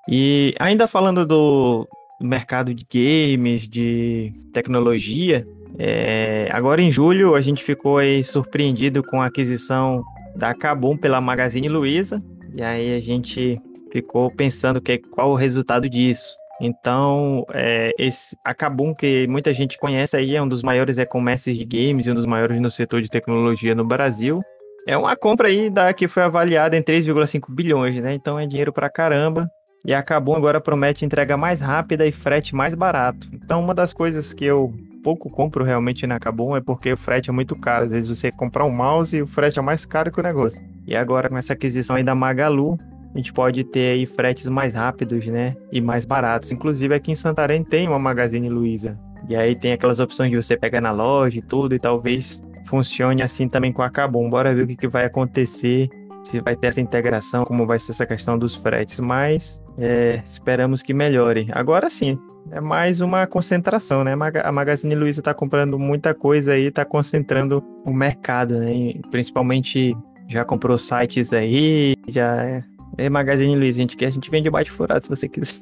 E 0.09 0.53
ainda 0.59 0.85
falando 0.85 1.25
do 1.25 1.87
mercado 2.21 2.73
de 2.75 2.85
games, 2.93 3.67
de 3.67 4.33
tecnologia, 4.53 5.47
é, 5.79 6.49
agora 6.51 6.81
em 6.81 6.91
julho 6.91 7.33
a 7.33 7.41
gente 7.41 7.63
ficou 7.63 7.97
aí 7.97 8.21
surpreendido 8.21 9.01
com 9.01 9.21
a 9.21 9.27
aquisição 9.27 10.03
da 10.35 10.53
Kabum 10.53 10.97
pela 10.97 11.21
Magazine 11.21 11.69
Luiza, 11.69 12.21
e 12.55 12.63
aí 12.63 12.95
a 12.95 12.99
gente 12.99 13.59
ficou 13.91 14.31
pensando 14.31 14.81
que 14.81 14.97
qual 14.97 15.31
o 15.31 15.35
resultado 15.35 15.89
disso. 15.89 16.35
Então, 16.59 17.45
é, 17.53 17.91
esse 17.99 18.35
a 18.43 18.53
Kabum, 18.53 18.93
que 18.93 19.27
muita 19.27 19.53
gente 19.53 19.77
conhece 19.77 20.15
aí, 20.15 20.35
é 20.35 20.41
um 20.41 20.47
dos 20.47 20.63
maiores 20.63 20.97
e-commerces 20.97 21.57
de 21.57 21.65
games 21.65 22.05
e 22.05 22.11
um 22.11 22.15
dos 22.15 22.25
maiores 22.25 22.59
no 22.61 22.71
setor 22.71 23.01
de 23.01 23.09
tecnologia 23.09 23.75
no 23.75 23.83
Brasil. 23.83 24.41
É 24.87 24.95
uma 24.97 25.15
compra 25.17 25.49
aí 25.49 25.69
da, 25.69 25.91
que 25.93 26.07
foi 26.07 26.23
avaliada 26.23 26.77
em 26.77 26.81
3,5 26.81 27.53
bilhões, 27.53 27.97
né? 27.97 28.13
Então 28.13 28.39
é 28.39 28.47
dinheiro 28.47 28.71
pra 28.71 28.89
caramba. 28.89 29.49
E 29.83 29.93
a 29.93 30.01
Kabum 30.01 30.33
agora 30.33 30.61
promete 30.61 31.05
entrega 31.05 31.35
mais 31.35 31.59
rápida 31.59 32.07
e 32.07 32.11
frete 32.11 32.55
mais 32.55 32.73
barato. 32.73 33.27
Então, 33.33 33.61
uma 33.61 33.73
das 33.73 33.93
coisas 33.93 34.33
que 34.33 34.45
eu 34.45 34.73
pouco 35.03 35.29
compro 35.29 35.63
realmente 35.63 36.07
na 36.07 36.19
Kabum 36.19 36.55
é 36.55 36.61
porque 36.61 36.93
o 36.93 36.97
frete 36.97 37.29
é 37.29 37.33
muito 37.33 37.55
caro. 37.55 37.85
Às 37.85 37.91
vezes 37.91 38.09
você 38.09 38.31
comprar 38.31 38.65
um 38.65 38.71
mouse 38.71 39.15
e 39.15 39.21
o 39.21 39.27
frete 39.27 39.59
é 39.59 39.61
mais 39.61 39.85
caro 39.85 40.11
que 40.11 40.19
o 40.19 40.23
negócio. 40.23 40.59
E 40.87 40.95
agora 40.95 41.29
com 41.29 41.37
essa 41.37 41.53
aquisição 41.53 41.95
aí 41.95 42.03
da 42.03 42.15
Magalu, 42.15 42.77
a 43.13 43.17
gente 43.17 43.31
pode 43.31 43.63
ter 43.63 43.93
aí 43.93 44.05
fretes 44.05 44.47
mais 44.47 44.73
rápidos, 44.73 45.25
né? 45.27 45.55
E 45.71 45.79
mais 45.79 46.05
baratos. 46.05 46.51
Inclusive 46.51 46.93
aqui 46.93 47.11
em 47.11 47.15
Santarém 47.15 47.63
tem 47.63 47.87
uma 47.87 47.97
Magazine 47.97 48.49
Luiza. 48.49 48.99
E 49.29 49.35
aí 49.35 49.55
tem 49.55 49.71
aquelas 49.71 49.99
opções 49.99 50.29
de 50.29 50.35
você 50.35 50.57
pegar 50.57 50.81
na 50.81 50.91
loja 50.91 51.39
e 51.39 51.41
tudo, 51.41 51.73
e 51.73 51.79
talvez 51.79 52.43
funcione 52.65 53.21
assim 53.21 53.47
também 53.47 53.71
com 53.71 53.81
a 53.81 53.89
Cabum. 53.89 54.29
Bora 54.29 54.53
ver 54.53 54.63
o 54.63 54.67
que, 54.67 54.75
que 54.75 54.87
vai 54.87 55.05
acontecer, 55.05 55.87
se 56.23 56.41
vai 56.41 56.55
ter 56.55 56.67
essa 56.67 56.81
integração, 56.81 57.45
como 57.45 57.65
vai 57.65 57.79
ser 57.79 57.93
essa 57.93 58.05
questão 58.05 58.37
dos 58.37 58.53
fretes. 58.53 58.99
Mas 58.99 59.61
é, 59.77 60.21
esperamos 60.25 60.83
que 60.83 60.93
melhore. 60.93 61.47
Agora 61.51 61.89
sim, 61.89 62.19
é 62.51 62.61
mais 62.61 63.01
uma 63.01 63.25
concentração, 63.25 64.03
né? 64.03 64.13
A 64.43 64.51
Magazine 64.51 64.93
Luiza 64.93 65.21
está 65.21 65.33
comprando 65.33 65.79
muita 65.79 66.13
coisa 66.13 66.51
aí, 66.51 66.65
está 66.65 66.85
concentrando 66.85 67.63
o 67.85 67.93
mercado, 67.93 68.59
né? 68.59 68.93
Principalmente 69.09 69.95
já 70.27 70.43
comprou 70.43 70.77
sites 70.77 71.33
aí, 71.33 71.95
já 72.07 72.63
é, 72.97 73.09
Magazine 73.09 73.55
Luiza, 73.55 73.79
a 73.79 73.81
gente 73.81 74.05
a 74.05 74.09
gente 74.09 74.29
vende 74.29 74.49
bate 74.49 74.71
furado 74.71 75.03
se 75.03 75.09
você 75.09 75.27
quiser. 75.27 75.61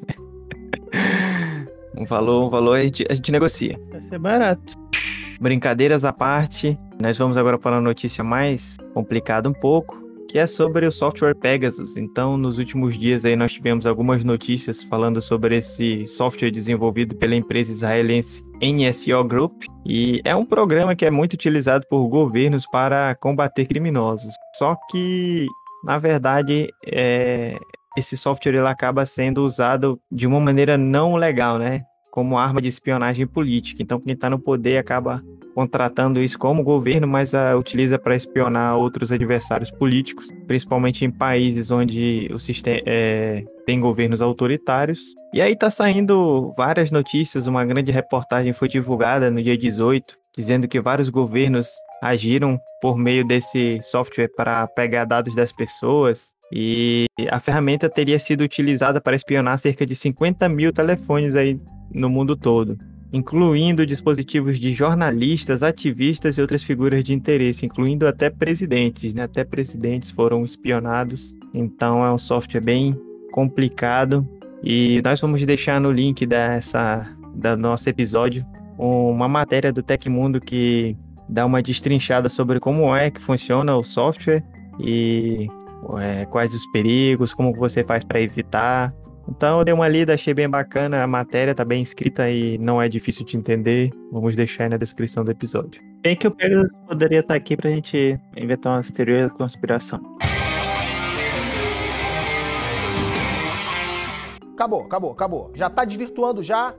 um 1.97 2.06
valor, 2.06 2.45
um 2.45 2.49
valor 2.49 2.76
a 2.76 2.84
gente, 2.84 3.06
a 3.10 3.13
gente 3.13 3.32
negocia. 3.32 3.80
Vai 3.91 4.02
ser 4.02 4.19
barato. 4.19 4.73
brincadeiras 5.39 6.06
à 6.06 6.13
parte, 6.13 6.78
nós 7.02 7.17
vamos 7.17 7.38
agora 7.38 7.58
para 7.58 7.76
uma 7.76 7.82
notícia 7.82 8.23
mais 8.23 8.78
complicada 8.93 9.49
um 9.49 9.54
pouco, 9.54 10.02
que 10.30 10.38
é 10.39 10.47
sobre 10.47 10.86
o 10.86 10.91
software 10.91 11.36
Pegasus. 11.36 11.97
Então, 11.97 12.38
nos 12.38 12.58
últimos 12.58 12.97
dias 12.97 13.26
aí 13.26 13.36
nós 13.36 13.52
tivemos 13.52 13.86
algumas 13.86 14.23
notícias 14.23 14.82
falando 14.84 15.21
sobre 15.21 15.58
esse 15.58 16.08
software 16.08 16.52
desenvolvido 16.52 17.15
pela 17.15 17.36
empresa 17.36 17.71
israelense 17.71 18.43
NSO 18.63 19.23
Group, 19.26 19.63
e 19.86 20.21
é 20.23 20.36
um 20.36 20.45
programa 20.45 20.95
que 20.95 21.06
é 21.06 21.12
muito 21.12 21.34
utilizado 21.34 21.86
por 21.89 22.08
governos 22.08 22.65
para 22.65 23.15
combater 23.15 23.65
criminosos. 23.65 24.34
Só 24.56 24.76
que, 24.89 25.45
na 25.84 25.97
verdade, 25.97 26.67
é... 26.86 27.58
esse 27.97 28.15
software 28.15 28.54
ele 28.54 28.67
acaba 28.67 29.06
sendo 29.06 29.43
usado 29.43 29.99
de 30.12 30.26
uma 30.26 30.39
maneira 30.39 30.78
não 30.78 31.15
legal, 31.15 31.58
né? 31.58 31.84
Como 32.12 32.38
arma 32.38 32.62
de 32.62 32.69
espionagem 32.69 33.28
política. 33.28 33.82
Então, 33.82 33.99
quem 33.99 34.13
está 34.13 34.30
no 34.30 34.39
poder 34.39 34.78
acaba 34.78 35.21
contratando 35.54 36.22
isso 36.22 36.38
como 36.38 36.63
governo, 36.63 37.08
mas 37.08 37.34
a 37.34 37.56
utiliza 37.56 38.00
para 38.00 38.16
espionar 38.16 38.78
outros 38.78 39.12
adversários 39.12 39.72
políticos, 39.72 40.28
principalmente 40.48 41.06
em 41.06 41.12
países 41.12 41.72
onde 41.72 42.30
o 42.34 42.39
sistema 42.39 42.82
é, 42.86 43.44
tem 43.66 43.80
governos 43.80 44.22
autoritários. 44.22 45.00
E 45.34 45.42
aí 45.42 45.56
tá 45.56 45.70
saindo 45.70 46.52
várias 46.58 46.92
notícias, 46.92 47.48
uma 47.48 47.63
grande 47.66 47.92
reportagem 47.92 48.54
foi 48.54 48.68
divulgada 48.68 49.30
no 49.30 49.42
dia 49.42 49.58
18, 49.58 50.16
dizendo 50.36 50.68
que 50.68 50.82
vários 50.82 51.10
governos 51.10 51.68
agiram 52.02 52.60
por 52.82 52.98
meio 52.98 53.26
desse 53.26 53.80
software 53.82 54.30
para 54.36 54.68
pegar 54.68 55.06
dados 55.06 55.36
das 55.36 55.52
pessoas. 55.52 56.34
E 56.52 57.06
a 57.32 57.39
ferramenta 57.39 57.89
teria 57.89 58.20
sido 58.20 58.42
utilizada 58.42 59.02
para 59.02 59.16
espionar 59.16 59.58
cerca 59.58 59.86
de 59.86 59.96
50 59.96 60.48
mil 60.50 60.72
telefones 60.72 61.36
aí 61.36 61.60
no 61.92 62.10
mundo 62.10 62.36
todo 62.36 62.78
incluindo 63.13 63.86
dispositivos 63.86 64.60
de 64.60 64.73
jornalistas, 64.73 65.62
ativistas 65.62 66.38
e 66.38 66.41
outras 66.41 66.63
figuras 66.63 67.04
de 67.04 67.13
interesse, 67.13 67.63
incluindo 67.63 68.08
até 68.08 68.28
presidentes, 68.28 69.13
né? 69.13 69.23
Até 69.23 69.43
presidentes 69.43 70.10
foram 70.10 70.43
espionados. 70.43 71.36
Então 71.54 72.04
é 72.04 72.12
um 72.12 72.17
software 72.17 72.60
bem 72.60 72.99
complicado 73.32 74.28
e 74.63 74.99
nós 75.06 75.21
vamos 75.21 75.45
deixar 75.45 75.80
no 75.80 75.91
link 75.91 76.26
dessa 76.26 77.08
da 77.36 77.56
nosso 77.56 77.89
episódio 77.89 78.45
uma 78.78 79.28
matéria 79.28 79.71
do 79.71 79.82
Tecmundo 79.82 80.39
que 80.41 80.95
dá 81.30 81.45
uma 81.45 81.62
destrinchada 81.62 82.30
sobre 82.30 82.60
como 82.60 82.95
é 82.95 83.10
que 83.10 83.21
funciona 83.21 83.76
o 83.76 83.84
software 83.84 84.43
e 84.80 85.47
é, 85.99 86.26
quais 86.26 86.54
os 86.54 86.65
perigos, 86.67 87.34
como 87.34 87.54
você 87.54 87.84
faz 87.84 88.04
para 88.04 88.21
evitar 88.21 88.93
então 89.27 89.59
eu 89.59 89.65
dei 89.65 89.73
uma 89.73 89.88
lida, 89.88 90.13
achei 90.13 90.33
bem 90.33 90.49
bacana, 90.49 91.03
a 91.03 91.07
matéria 91.07 91.55
tá 91.55 91.63
bem 91.63 91.81
escrita 91.81 92.29
e 92.29 92.57
não 92.57 92.81
é 92.81 92.89
difícil 92.89 93.25
de 93.25 93.38
entender. 93.38 93.89
Vamos 94.12 94.36
deixar 94.36 94.63
aí 94.63 94.69
na 94.69 94.77
descrição 94.77 95.23
do 95.23 95.31
episódio. 95.31 95.81
Bem 96.01 96.15
que 96.15 96.27
o 96.27 96.31
Pedro 96.31 96.69
poderia 96.88 97.21
estar 97.21 97.36
aqui 97.36 97.55
pra 97.55 97.69
gente 97.69 98.19
inventar 98.36 98.73
umas 98.73 98.91
teorias 98.91 99.31
de 99.31 99.38
conspiração. 99.38 100.01
Acabou, 104.53 104.83
acabou, 104.83 105.12
acabou. 105.12 105.51
Já 105.55 105.69
tá 105.69 105.83
desvirtuando 105.86 106.43
já. 106.43 106.73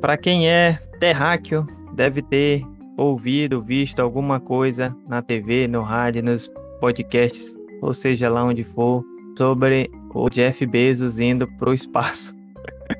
Para 0.00 0.16
quem 0.16 0.48
é 0.48 0.78
terráqueo, 0.98 1.66
deve 1.94 2.22
ter 2.22 2.62
ouvido, 2.96 3.62
visto 3.62 4.00
alguma 4.00 4.38
coisa 4.38 4.94
na 5.08 5.22
TV, 5.22 5.66
no 5.66 5.82
rádio, 5.82 6.22
nos 6.22 6.50
podcasts, 6.80 7.56
ou 7.80 7.94
seja 7.94 8.28
lá 8.28 8.44
onde 8.44 8.62
for, 8.62 9.04
sobre 9.36 9.90
o 10.14 10.28
Jeff 10.28 10.64
Bezos 10.66 11.18
indo 11.18 11.46
pro 11.56 11.74
espaço. 11.74 12.36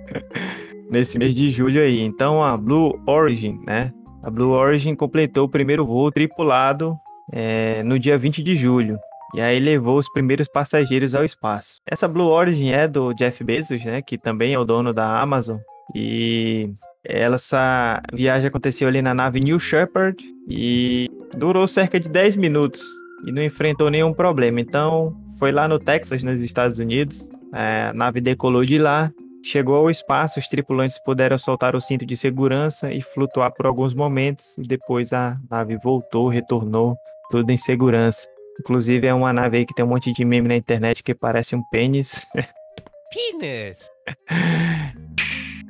Nesse 0.91 1.19
mês 1.19 1.35
de 1.35 1.51
julho 1.51 1.81
aí. 1.81 2.01
Então 2.01 2.43
a 2.43 2.57
Blue 2.57 3.01
Origin, 3.07 3.59
né? 3.67 3.93
A 4.23 4.31
Blue 4.31 4.51
Origin 4.51 4.95
completou 4.95 5.45
o 5.45 5.49
primeiro 5.49 5.87
voo 5.87 6.11
tripulado 6.13 6.97
é, 7.33 7.83
no 7.83 7.99
dia 7.99 8.19
20 8.19 8.43
de 8.43 8.55
julho. 8.55 8.99
E 9.35 9.41
aí 9.41 9.59
levou 9.59 9.97
os 9.97 10.11
primeiros 10.13 10.47
passageiros 10.47 11.15
ao 11.15 11.25
espaço. 11.25 11.81
Essa 11.87 12.07
Blue 12.07 12.29
Origin 12.29 12.69
é 12.69 12.87
do 12.87 13.15
Jeff 13.15 13.43
Bezos, 13.43 13.83
né? 13.85 14.03
Que 14.03 14.19
também 14.19 14.53
é 14.53 14.59
o 14.59 14.65
dono 14.65 14.93
da 14.93 15.21
Amazon. 15.21 15.59
E 15.95 16.71
essa 17.05 18.01
viagem 18.13 18.49
aconteceu 18.49 18.87
ali 18.87 19.03
na 19.03 19.15
nave 19.15 19.41
New 19.41 19.59
Shepard 19.59 20.23
e 20.49 21.09
durou 21.35 21.67
cerca 21.67 21.99
de 21.99 22.09
10 22.09 22.37
minutos 22.37 22.83
e 23.27 23.33
não 23.33 23.43
enfrentou 23.43 23.91
nenhum 23.91 24.13
problema. 24.13 24.61
Então, 24.61 25.17
foi 25.43 25.51
lá 25.51 25.67
no 25.67 25.77
Texas, 25.77 26.23
nos 26.23 26.41
Estados 26.41 26.79
Unidos. 26.79 27.29
É, 27.53 27.89
a 27.89 27.93
nave 27.93 28.21
decolou 28.21 28.65
de 28.65 28.79
lá, 28.79 29.11
chegou 29.43 29.75
ao 29.75 29.91
espaço, 29.91 30.39
os 30.39 30.47
tripulantes 30.47 31.01
puderam 31.01 31.37
soltar 31.37 31.75
o 31.75 31.81
cinto 31.81 32.07
de 32.07 32.17
segurança 32.17 32.93
e 32.93 33.03
flutuar 33.03 33.53
por 33.53 33.67
alguns 33.67 33.93
momentos, 33.93 34.57
e 34.57 34.63
depois 34.63 35.13
a 35.13 35.37
nave 35.51 35.77
voltou, 35.79 36.29
retornou, 36.29 36.97
tudo 37.29 37.51
em 37.51 37.57
segurança. 37.57 38.29
Inclusive 38.61 39.05
é 39.05 39.13
uma 39.13 39.33
nave 39.33 39.57
aí 39.57 39.67
que 39.67 39.75
tem 39.75 39.85
um 39.85 39.89
monte 39.89 40.13
de 40.13 40.25
meme 40.25 40.47
na 40.47 40.55
internet 40.55 41.03
que 41.03 41.13
parece 41.13 41.57
um 41.57 41.63
pênis. 41.73 42.25
Pênis! 43.13 43.91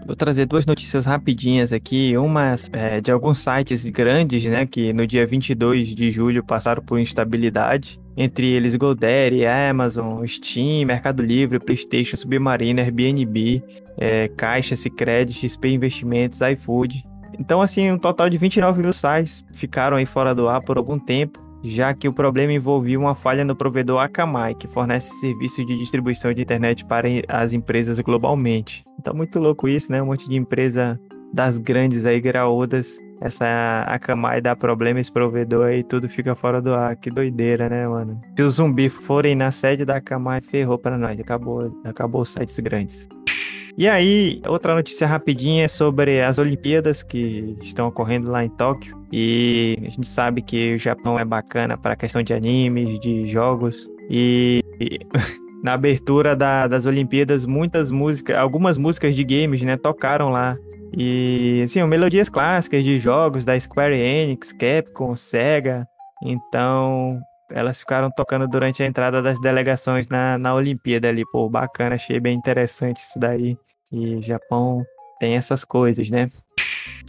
Vou 0.07 0.15
trazer 0.15 0.45
duas 0.45 0.67
notícias 0.67 1.07
rapidinhas 1.07 1.73
aqui, 1.73 2.15
umas 2.19 2.69
é, 2.75 3.01
de 3.01 3.11
alguns 3.11 3.39
sites 3.39 3.89
grandes, 3.89 4.45
né, 4.45 4.67
que 4.67 4.93
no 4.93 5.07
dia 5.07 5.27
22 5.27 5.95
de 5.95 6.11
julho 6.11 6.45
passaram 6.45 6.83
por 6.83 6.99
instabilidade, 6.99 8.02
entre 8.17 8.47
eles 8.49 8.77
GoDaddy, 8.77 9.47
Amazon, 9.47 10.25
Steam, 10.27 10.87
Mercado 10.87 11.23
Livre, 11.23 11.59
PlayStation, 11.59 12.17
Submariner, 12.17 12.85
Airbnb, 12.85 13.63
é, 13.97 14.29
Caixa, 14.29 14.77
Sicredi, 14.77 15.33
XP 15.33 15.71
Investimentos, 15.71 16.41
iFood. 16.41 17.05
Então, 17.39 17.61
assim, 17.61 17.91
um 17.91 17.99
total 17.99 18.29
de 18.29 18.37
29 18.37 18.83
mil 18.83 18.93
sites 18.93 19.45
ficaram 19.53 19.97
aí 19.97 20.07
fora 20.07 20.35
do 20.35 20.49
ar 20.49 20.61
por 20.61 20.77
algum 20.77 20.99
tempo, 20.99 21.41
já 21.65 21.95
que 21.95 22.09
o 22.09 22.13
problema 22.13 22.53
envolvia 22.53 22.99
uma 22.99 23.15
falha 23.15 23.45
no 23.45 23.57
provedor 23.57 24.01
Akamai, 24.01 24.55
que 24.55 24.69
fornece 24.69 25.09
serviço 25.21 25.65
de 25.65 25.79
distribuição 25.79 26.33
de 26.35 26.43
internet 26.43 26.85
para 26.85 27.09
as 27.29 27.53
empresas 27.53 27.99
globalmente. 28.01 28.85
Então, 28.99 29.15
muito 29.15 29.39
louco 29.39 29.69
isso, 29.69 29.91
né? 29.91 30.03
Um 30.03 30.07
monte 30.07 30.29
de 30.29 30.37
empresa 30.37 31.01
das 31.33 31.57
grandes 31.57 32.05
aí, 32.05 32.21
graúdas, 32.21 32.99
essa 33.23 33.85
Akamai 33.87 34.41
dá 34.41 34.57
problema, 34.57 34.99
esse 34.99 35.13
provedor 35.13 35.67
aí, 35.67 35.85
tudo 35.85 36.09
fica 36.09 36.35
fora 36.35 36.61
do 36.61 36.75
ar. 36.75 36.97
Que 36.97 37.09
doideira, 37.09 37.69
né, 37.69 37.87
mano? 37.87 38.21
Se 38.37 38.43
os 38.43 38.55
zumbis 38.55 38.93
forem 38.93 39.37
na 39.37 39.53
sede 39.53 39.85
da 39.85 39.97
Akamai, 39.97 40.41
ferrou 40.41 40.77
para 40.77 40.99
nós. 40.99 41.19
Acabou, 41.21 41.69
acabou 41.85 42.23
os 42.23 42.31
sites 42.31 42.59
grandes. 42.59 43.09
E 43.79 43.89
aí, 43.89 44.43
outra 44.47 44.75
notícia 44.75 45.07
rapidinha 45.07 45.65
é 45.65 45.69
sobre 45.69 46.21
as 46.21 46.39
Olimpíadas 46.39 47.03
que 47.03 47.57
estão 47.63 47.87
ocorrendo 47.87 48.31
lá 48.31 48.45
em 48.45 48.51
Tóquio. 48.51 49.01
E 49.13 49.79
a 49.81 49.89
gente 49.89 50.09
sabe 50.09 50.43
que 50.43 50.75
o 50.75 50.79
Japão 50.79 51.19
é 51.19 51.25
bacana 51.25 51.79
para 51.79 51.97
questão 51.97 52.23
de 52.23 52.35
animes, 52.35 52.99
de 52.99 53.25
jogos. 53.25 53.89
E, 54.11 54.63
e 54.81 54.99
na 55.63 55.75
abertura 55.75 56.35
da, 56.35 56.67
das 56.67 56.87
Olimpíadas, 56.87 57.47
muitas 57.47 57.93
músicas, 57.93 58.37
algumas 58.37 58.77
músicas 58.77 59.15
de 59.15 59.23
games, 59.23 59.63
né, 59.63 59.77
tocaram 59.77 60.29
lá. 60.29 60.59
E, 60.97 61.63
assim, 61.65 61.83
melodias 61.85 62.29
clássicas 62.29 62.85
de 62.85 62.99
jogos 62.99 63.45
da 63.45 63.59
Square 63.59 63.99
Enix, 63.99 64.53
Capcom, 64.53 65.17
Sega. 65.17 65.87
Então, 66.23 67.21
elas 67.51 67.81
ficaram 67.81 68.11
tocando 68.11 68.47
durante 68.47 68.83
a 68.83 68.87
entrada 68.87 69.23
das 69.23 69.41
delegações 69.41 70.07
na, 70.09 70.37
na 70.37 70.55
Olimpíada 70.55 71.09
ali. 71.09 71.25
Pô, 71.33 71.49
bacana, 71.49 71.95
achei 71.95 72.21
bem 72.21 72.37
interessante 72.37 72.99
isso 72.99 73.19
daí. 73.19 73.57
E 73.91 74.21
Japão 74.23 74.85
tem 75.19 75.35
essas 75.35 75.65
coisas, 75.65 76.11
né? 76.11 76.29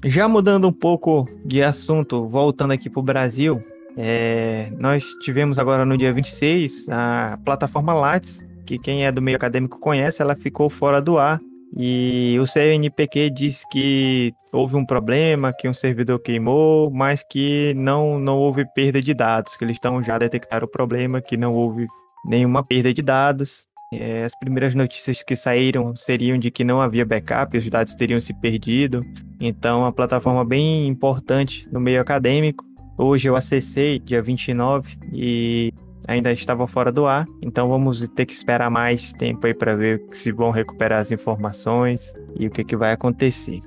Já 0.05 0.27
mudando 0.27 0.67
um 0.67 0.73
pouco 0.73 1.27
de 1.45 1.61
assunto, 1.61 2.25
voltando 2.25 2.71
aqui 2.71 2.89
para 2.89 2.99
o 2.99 3.03
Brasil, 3.03 3.63
é, 3.97 4.69
nós 4.79 5.13
tivemos 5.21 5.59
agora 5.59 5.85
no 5.85 5.97
dia 5.97 6.13
26 6.13 6.87
a 6.89 7.39
plataforma 7.45 7.93
Lattes, 7.93 8.45
que 8.65 8.77
quem 8.77 9.05
é 9.05 9.11
do 9.11 9.21
meio 9.21 9.37
acadêmico 9.37 9.79
conhece, 9.79 10.21
ela 10.21 10.35
ficou 10.35 10.69
fora 10.69 11.01
do 11.01 11.17
ar 11.17 11.39
e 11.75 12.37
o 12.39 12.45
CNPq 12.45 13.31
diz 13.31 13.63
que 13.71 14.33
houve 14.51 14.75
um 14.75 14.85
problema, 14.85 15.51
que 15.51 15.67
um 15.67 15.73
servidor 15.73 16.19
queimou, 16.19 16.91
mas 16.91 17.23
que 17.23 17.73
não, 17.75 18.19
não 18.19 18.37
houve 18.37 18.63
perda 18.75 19.01
de 19.01 19.13
dados, 19.13 19.55
que 19.55 19.63
eles 19.63 19.77
estão 19.77 20.01
já 20.01 20.17
detectaram 20.17 20.65
o 20.65 20.69
problema, 20.69 21.19
que 21.19 21.35
não 21.35 21.53
houve 21.53 21.87
nenhuma 22.25 22.63
perda 22.63 22.93
de 22.93 23.01
dados. 23.01 23.67
É, 23.91 24.23
as 24.23 24.37
primeiras 24.39 24.75
notícias 24.75 25.23
que 25.23 25.35
saíram 25.35 25.95
seriam 25.95 26.37
de 26.37 26.51
que 26.51 26.63
não 26.63 26.81
havia 26.81 27.05
backup, 27.05 27.57
os 27.57 27.69
dados 27.69 27.95
teriam 27.95 28.21
se 28.21 28.33
perdido. 28.33 29.03
Então, 29.39 29.81
uma 29.81 29.91
plataforma 29.91 30.45
bem 30.45 30.87
importante 30.87 31.67
no 31.71 31.79
meio 31.79 32.01
acadêmico. 32.01 32.63
Hoje 32.97 33.27
eu 33.27 33.35
acessei, 33.35 33.97
dia 33.97 34.21
29, 34.21 34.97
e 35.11 35.73
ainda 36.07 36.31
estava 36.31 36.67
fora 36.67 36.91
do 36.91 37.05
ar, 37.05 37.25
então 37.41 37.69
vamos 37.69 38.07
ter 38.09 38.25
que 38.25 38.33
esperar 38.33 38.69
mais 38.69 39.13
tempo 39.13 39.45
aí 39.47 39.53
para 39.53 39.75
ver 39.75 40.03
se 40.11 40.31
vão 40.31 40.51
recuperar 40.51 40.99
as 40.99 41.11
informações 41.11 42.13
e 42.37 42.47
o 42.47 42.51
que, 42.51 42.63
que 42.63 42.75
vai 42.75 42.91
acontecer. 42.91 43.59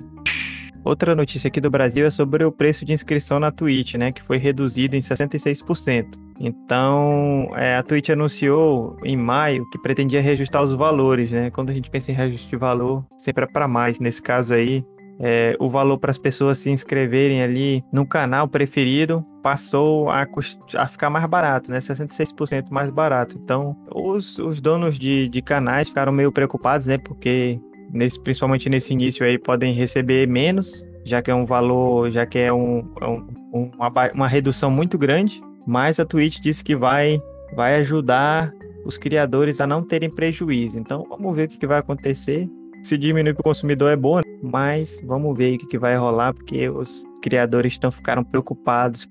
Outra 0.83 1.13
notícia 1.13 1.49
aqui 1.49 1.59
do 1.59 1.69
Brasil 1.69 2.05
é 2.05 2.09
sobre 2.09 2.45
o 2.45 2.51
preço 2.51 2.85
de 2.85 2.93
inscrição 2.93 3.39
na 3.39 3.51
Twitch, 3.51 3.95
né, 3.95 4.11
que 4.11 4.21
foi 4.21 4.37
reduzido 4.37 4.95
em 4.95 4.99
66%. 4.99 6.27
Então, 6.39 7.49
é, 7.55 7.75
a 7.75 7.83
Twitch 7.83 8.09
anunciou 8.09 8.95
em 9.03 9.17
maio 9.17 9.67
que 9.69 9.77
pretendia 9.79 10.21
reajustar 10.21 10.63
os 10.63 10.75
valores, 10.75 11.31
né? 11.31 11.49
Quando 11.49 11.71
a 11.71 11.73
gente 11.73 11.89
pensa 11.89 12.11
em 12.11 12.15
reajuste 12.15 12.47
de 12.47 12.55
valor, 12.55 13.03
sempre 13.17 13.43
é 13.43 13.47
para 13.47 13.67
mais. 13.67 13.99
Nesse 13.99 14.21
caso 14.21 14.53
aí, 14.53 14.85
é, 15.19 15.55
o 15.59 15.69
valor 15.69 15.97
para 15.97 16.11
as 16.11 16.17
pessoas 16.17 16.59
se 16.59 16.69
inscreverem 16.69 17.41
ali 17.41 17.83
no 17.91 18.05
canal 18.05 18.47
preferido 18.47 19.25
passou 19.41 20.09
a, 20.09 20.27
a 20.75 20.87
ficar 20.87 21.09
mais 21.09 21.25
barato, 21.25 21.71
né? 21.71 21.79
66% 21.79 22.65
mais 22.69 22.89
barato. 22.89 23.37
Então, 23.41 23.75
os, 23.93 24.37
os 24.39 24.59
donos 24.59 24.99
de, 24.99 25.29
de 25.29 25.41
canais 25.41 25.87
ficaram 25.87 26.11
meio 26.11 26.31
preocupados, 26.31 26.85
né? 26.85 26.97
Porque, 26.97 27.59
nesse, 27.93 28.21
principalmente 28.21 28.69
nesse 28.69 28.93
início 28.93 29.25
aí, 29.25 29.39
podem 29.39 29.71
receber 29.73 30.27
menos, 30.27 30.83
já 31.05 31.21
que 31.21 31.31
é 31.31 31.35
um 31.35 31.45
valor, 31.45 32.11
já 32.11 32.25
que 32.25 32.39
é 32.39 32.51
um, 32.51 32.91
é 32.99 33.07
um 33.07 33.37
uma, 33.53 33.91
uma 34.13 34.27
redução 34.27 34.69
muito 34.69 34.97
grande. 34.97 35.41
Mas 35.65 35.99
a 35.99 36.05
Twitch 36.05 36.39
disse 36.39 36.63
que 36.63 36.75
vai, 36.75 37.21
vai 37.55 37.75
ajudar 37.75 38.53
os 38.85 38.97
criadores 38.97 39.59
a 39.59 39.67
não 39.67 39.83
terem 39.83 40.09
prejuízo. 40.09 40.79
Então, 40.79 41.05
vamos 41.09 41.35
ver 41.35 41.45
o 41.45 41.47
que, 41.47 41.57
que 41.57 41.67
vai 41.67 41.79
acontecer 41.79 42.47
se 42.87 42.97
diminuir 42.97 43.33
para 43.33 43.41
o 43.41 43.43
consumidor 43.43 43.91
é 43.91 43.95
bom, 43.95 44.17
né? 44.17 44.23
mas 44.41 45.01
vamos 45.05 45.37
ver 45.37 45.55
o 45.55 45.57
que, 45.57 45.67
que 45.67 45.77
vai 45.77 45.95
rolar, 45.95 46.33
porque 46.33 46.69
os 46.69 47.03
criadores 47.21 47.73
estão 47.73 47.91
ficaram 47.91 48.23
preocupados. 48.23 49.07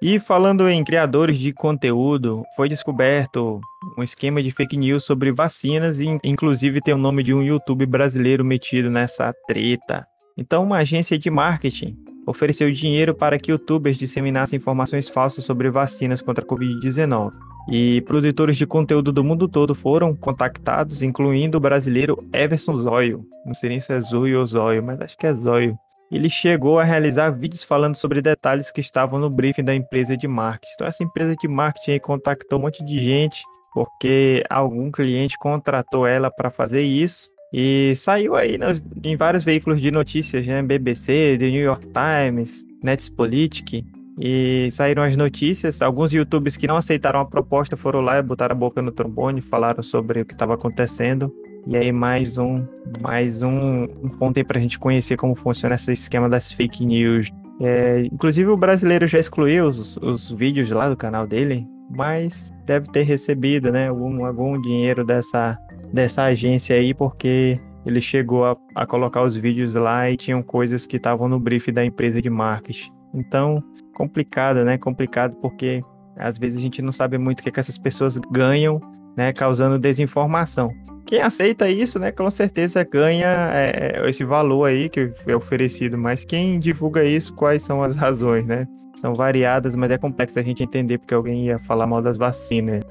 E 0.00 0.20
falando 0.20 0.68
em 0.68 0.84
criadores 0.84 1.38
de 1.38 1.52
conteúdo, 1.52 2.44
foi 2.54 2.68
descoberto 2.68 3.60
um 3.98 4.02
esquema 4.02 4.42
de 4.42 4.50
fake 4.52 4.76
news 4.76 5.04
sobre 5.04 5.32
vacinas 5.32 5.98
e 5.98 6.18
inclusive 6.22 6.80
tem 6.80 6.94
o 6.94 6.98
nome 6.98 7.22
de 7.22 7.34
um 7.34 7.42
YouTube 7.42 7.84
brasileiro 7.86 8.44
metido 8.44 8.90
nessa 8.90 9.34
treta. 9.46 10.06
Então, 10.36 10.62
uma 10.62 10.76
agência 10.76 11.18
de 11.18 11.30
marketing 11.30 11.96
ofereceu 12.26 12.70
dinheiro 12.70 13.14
para 13.14 13.38
que 13.38 13.50
youtubers 13.50 13.96
disseminassem 13.96 14.58
informações 14.58 15.08
falsas 15.08 15.44
sobre 15.44 15.70
vacinas 15.70 16.20
contra 16.20 16.44
a 16.44 16.46
Covid-19. 16.46 17.32
E 17.70 18.00
produtores 18.02 18.56
de 18.56 18.66
conteúdo 18.66 19.12
do 19.12 19.22
mundo 19.22 19.46
todo 19.46 19.74
foram 19.74 20.16
contactados, 20.16 21.02
incluindo 21.02 21.58
o 21.58 21.60
brasileiro 21.60 22.26
Everson 22.32 22.74
Zóio. 22.74 23.26
Não 23.44 23.52
sei 23.52 23.68
nem 23.68 23.80
se 23.80 23.92
é 23.92 24.00
Zóio 24.00 24.40
ou 24.40 24.46
Zóio, 24.46 24.82
mas 24.82 24.98
acho 25.00 25.18
que 25.18 25.26
é 25.26 25.34
Zóio. 25.34 25.78
Ele 26.10 26.30
chegou 26.30 26.78
a 26.78 26.84
realizar 26.84 27.30
vídeos 27.30 27.62
falando 27.62 27.94
sobre 27.94 28.22
detalhes 28.22 28.70
que 28.70 28.80
estavam 28.80 29.20
no 29.20 29.28
briefing 29.28 29.64
da 29.64 29.74
empresa 29.74 30.16
de 30.16 30.26
marketing. 30.26 30.72
Então, 30.74 30.86
essa 30.86 31.04
empresa 31.04 31.36
de 31.36 31.46
marketing 31.46 31.98
contactou 31.98 32.58
um 32.58 32.62
monte 32.62 32.82
de 32.82 32.98
gente, 32.98 33.42
porque 33.74 34.42
algum 34.48 34.90
cliente 34.90 35.36
contratou 35.38 36.06
ela 36.06 36.30
para 36.30 36.50
fazer 36.50 36.80
isso. 36.80 37.28
E 37.52 37.94
saiu 37.96 38.34
aí 38.34 38.56
nos, 38.56 38.82
em 39.04 39.16
vários 39.16 39.44
veículos 39.44 39.78
de 39.80 39.90
notícias, 39.90 40.46
né? 40.46 40.62
BBC, 40.62 41.36
The 41.38 41.50
New 41.50 41.62
York 41.62 41.86
Times, 41.88 42.64
Netspolitik. 42.82 43.84
E 44.20 44.68
saíram 44.72 45.02
as 45.02 45.16
notícias. 45.16 45.80
Alguns 45.80 46.12
youtubers 46.12 46.56
que 46.56 46.66
não 46.66 46.76
aceitaram 46.76 47.20
a 47.20 47.24
proposta 47.24 47.76
foram 47.76 48.00
lá 48.00 48.18
e 48.18 48.22
botaram 48.22 48.54
a 48.54 48.58
boca 48.58 48.82
no 48.82 48.90
trombone, 48.90 49.40
falaram 49.40 49.82
sobre 49.82 50.20
o 50.22 50.24
que 50.26 50.32
estava 50.32 50.54
acontecendo. 50.54 51.32
E 51.66 51.76
aí, 51.76 51.92
mais 51.92 52.38
um, 52.38 52.64
mais 53.00 53.42
um, 53.42 53.84
um 53.84 54.08
ponto 54.08 54.38
aí 54.38 54.44
pra 54.44 54.60
gente 54.60 54.78
conhecer 54.78 55.16
como 55.16 55.34
funciona 55.34 55.74
esse 55.74 55.92
esquema 55.92 56.28
das 56.28 56.50
fake 56.50 56.84
news. 56.84 57.30
É, 57.60 58.02
inclusive, 58.12 58.48
o 58.50 58.56
brasileiro 58.56 59.06
já 59.06 59.18
excluiu 59.18 59.66
os, 59.66 59.96
os 59.98 60.30
vídeos 60.30 60.70
lá 60.70 60.88
do 60.88 60.96
canal 60.96 61.26
dele, 61.26 61.66
mas 61.90 62.50
deve 62.64 62.90
ter 62.90 63.02
recebido, 63.02 63.70
né, 63.72 63.88
algum, 63.88 64.24
algum 64.24 64.60
dinheiro 64.60 65.04
dessa, 65.04 65.58
dessa 65.92 66.24
agência 66.24 66.76
aí, 66.76 66.94
porque 66.94 67.60
ele 67.84 68.00
chegou 68.00 68.44
a, 68.44 68.56
a 68.74 68.86
colocar 68.86 69.22
os 69.22 69.36
vídeos 69.36 69.74
lá 69.74 70.10
e 70.10 70.16
tinham 70.16 70.42
coisas 70.42 70.86
que 70.86 70.96
estavam 70.96 71.28
no 71.28 71.38
brief 71.38 71.70
da 71.72 71.84
empresa 71.84 72.22
de 72.22 72.30
marketing. 72.30 72.97
Então, 73.14 73.62
complicado, 73.94 74.64
né? 74.64 74.78
Complicado 74.78 75.36
porque 75.40 75.82
às 76.16 76.36
vezes 76.36 76.58
a 76.58 76.60
gente 76.60 76.82
não 76.82 76.92
sabe 76.92 77.16
muito 77.16 77.40
o 77.40 77.42
que, 77.42 77.50
que 77.50 77.60
essas 77.60 77.78
pessoas 77.78 78.18
ganham, 78.30 78.80
né? 79.16 79.32
Causando 79.32 79.78
desinformação. 79.78 80.70
Quem 81.06 81.22
aceita 81.22 81.70
isso, 81.70 81.98
né? 81.98 82.12
Com 82.12 82.30
certeza 82.30 82.84
ganha 82.84 83.50
é, 83.54 84.02
esse 84.08 84.24
valor 84.24 84.64
aí 84.64 84.88
que 84.88 85.10
é 85.26 85.34
oferecido, 85.34 85.96
mas 85.96 86.24
quem 86.24 86.58
divulga 86.58 87.02
isso, 87.02 87.32
quais 87.34 87.62
são 87.62 87.82
as 87.82 87.96
razões, 87.96 88.44
né? 88.46 88.66
São 88.94 89.14
variadas, 89.14 89.74
mas 89.74 89.90
é 89.90 89.98
complexo 89.98 90.38
a 90.38 90.42
gente 90.42 90.62
entender 90.62 90.98
porque 90.98 91.14
alguém 91.14 91.46
ia 91.46 91.58
falar 91.60 91.86
mal 91.86 92.02
das 92.02 92.16
vacinas. 92.16 92.84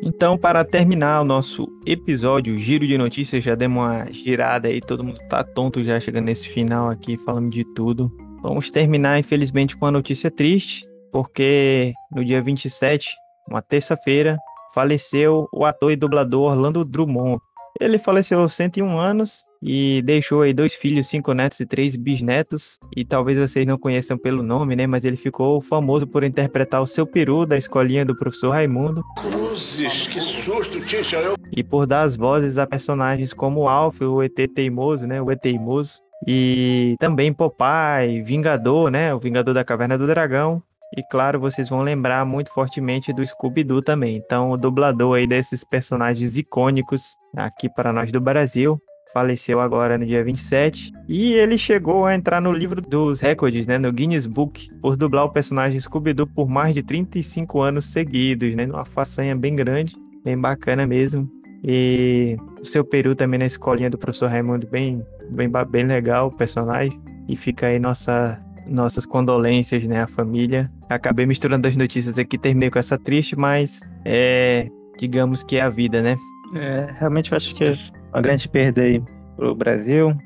Então, 0.00 0.38
para 0.38 0.64
terminar 0.64 1.20
o 1.22 1.24
nosso 1.24 1.66
episódio, 1.84 2.54
o 2.54 2.58
giro 2.58 2.86
de 2.86 2.96
notícias, 2.96 3.42
já 3.42 3.56
demos 3.56 3.82
uma 3.82 4.10
girada 4.12 4.68
aí, 4.68 4.80
todo 4.80 5.02
mundo 5.02 5.18
tá 5.28 5.42
tonto 5.42 5.82
já 5.82 5.98
chegando 5.98 6.26
nesse 6.26 6.48
final 6.48 6.88
aqui, 6.88 7.18
falando 7.18 7.50
de 7.50 7.64
tudo. 7.64 8.12
Vamos 8.48 8.70
terminar, 8.70 9.18
infelizmente, 9.18 9.76
com 9.76 9.84
uma 9.84 9.92
notícia 9.92 10.30
triste, 10.30 10.88
porque 11.12 11.92
no 12.10 12.24
dia 12.24 12.40
27, 12.40 13.14
uma 13.46 13.60
terça-feira, 13.60 14.38
faleceu 14.74 15.46
o 15.52 15.66
ator 15.66 15.92
e 15.92 15.96
dublador 15.96 16.52
Orlando 16.52 16.82
Drummond. 16.82 17.38
Ele 17.78 17.98
faleceu 17.98 18.40
aos 18.40 18.54
101 18.54 18.98
anos 18.98 19.44
e 19.62 20.00
deixou 20.02 20.40
aí 20.40 20.54
dois 20.54 20.72
filhos, 20.72 21.08
cinco 21.08 21.34
netos 21.34 21.60
e 21.60 21.66
três 21.66 21.94
bisnetos. 21.94 22.78
E 22.96 23.04
talvez 23.04 23.36
vocês 23.36 23.66
não 23.66 23.76
conheçam 23.76 24.16
pelo 24.16 24.42
nome, 24.42 24.74
né? 24.74 24.86
Mas 24.86 25.04
ele 25.04 25.18
ficou 25.18 25.60
famoso 25.60 26.06
por 26.06 26.24
interpretar 26.24 26.80
o 26.80 26.86
seu 26.86 27.06
peru 27.06 27.44
da 27.44 27.58
escolinha 27.58 28.02
do 28.02 28.16
professor 28.16 28.48
Raimundo. 28.48 29.04
Cruzes, 29.20 30.08
que 30.08 30.22
susto, 30.22 30.80
Tisha! 30.86 31.18
Eu... 31.18 31.34
E 31.54 31.62
por 31.62 31.86
dar 31.86 32.00
as 32.00 32.16
vozes 32.16 32.56
a 32.56 32.66
personagens 32.66 33.34
como 33.34 33.68
Alf, 33.68 34.00
o 34.00 34.22
ET 34.22 34.34
Teimoso, 34.54 35.06
né? 35.06 35.20
O 35.20 35.30
ET 35.30 35.38
Teimoso. 35.38 36.07
E 36.26 36.96
também 36.98 37.32
Popeye, 37.32 38.22
Vingador, 38.22 38.90
né? 38.90 39.14
O 39.14 39.18
Vingador 39.18 39.54
da 39.54 39.64
Caverna 39.64 39.96
do 39.96 40.06
Dragão. 40.06 40.62
E 40.96 41.02
claro, 41.02 41.38
vocês 41.38 41.68
vão 41.68 41.82
lembrar 41.82 42.24
muito 42.24 42.52
fortemente 42.52 43.12
do 43.12 43.24
Scooby-Doo 43.24 43.82
também. 43.82 44.16
Então, 44.16 44.50
o 44.50 44.56
dublador 44.56 45.16
aí 45.16 45.26
desses 45.26 45.62
personagens 45.62 46.36
icônicos 46.36 47.16
aqui 47.36 47.68
para 47.68 47.92
nós 47.92 48.10
do 48.10 48.20
Brasil 48.20 48.80
faleceu 49.12 49.60
agora 49.60 49.98
no 49.98 50.06
dia 50.06 50.22
27. 50.22 50.92
E 51.08 51.32
ele 51.32 51.58
chegou 51.58 52.06
a 52.06 52.14
entrar 52.14 52.40
no 52.40 52.52
livro 52.52 52.80
dos 52.80 53.20
recordes, 53.20 53.66
né? 53.66 53.78
No 53.78 53.92
Guinness 53.92 54.26
Book, 54.26 54.70
por 54.80 54.96
dublar 54.96 55.24
o 55.24 55.32
personagem 55.32 55.80
Scooby-Doo 55.80 56.26
por 56.26 56.48
mais 56.48 56.74
de 56.74 56.82
35 56.82 57.60
anos 57.60 57.86
seguidos, 57.86 58.54
né? 58.54 58.66
Uma 58.66 58.84
façanha 58.84 59.34
bem 59.34 59.56
grande, 59.56 59.96
bem 60.24 60.38
bacana 60.38 60.86
mesmo. 60.86 61.28
E 61.62 62.36
o 62.60 62.64
seu 62.64 62.84
peru 62.84 63.14
também 63.14 63.38
na 63.38 63.46
escolinha 63.46 63.90
do 63.90 63.98
professor 63.98 64.28
Raimundo, 64.28 64.66
bem, 64.66 65.04
bem, 65.30 65.50
bem 65.68 65.84
legal 65.84 66.28
o 66.28 66.32
personagem. 66.32 66.98
E 67.28 67.36
fica 67.36 67.66
aí 67.66 67.78
nossa, 67.78 68.40
nossas 68.66 69.04
condolências, 69.04 69.84
né, 69.84 70.02
à 70.02 70.06
família. 70.06 70.70
Acabei 70.88 71.26
misturando 71.26 71.68
as 71.68 71.76
notícias 71.76 72.18
aqui, 72.18 72.38
terminei 72.38 72.70
com 72.70 72.78
essa 72.78 72.96
triste, 72.96 73.36
mas 73.36 73.80
é, 74.04 74.68
digamos 74.98 75.42
que 75.42 75.56
é 75.56 75.60
a 75.60 75.68
vida, 75.68 76.00
né? 76.00 76.16
É, 76.54 76.88
realmente 76.98 77.32
eu 77.32 77.36
acho 77.36 77.54
que 77.54 77.64
é 77.64 77.72
uma 78.12 78.22
grande 78.22 78.48
perda 78.48 78.82
aí 78.82 79.02
pro 79.36 79.54
Brasil. 79.54 80.16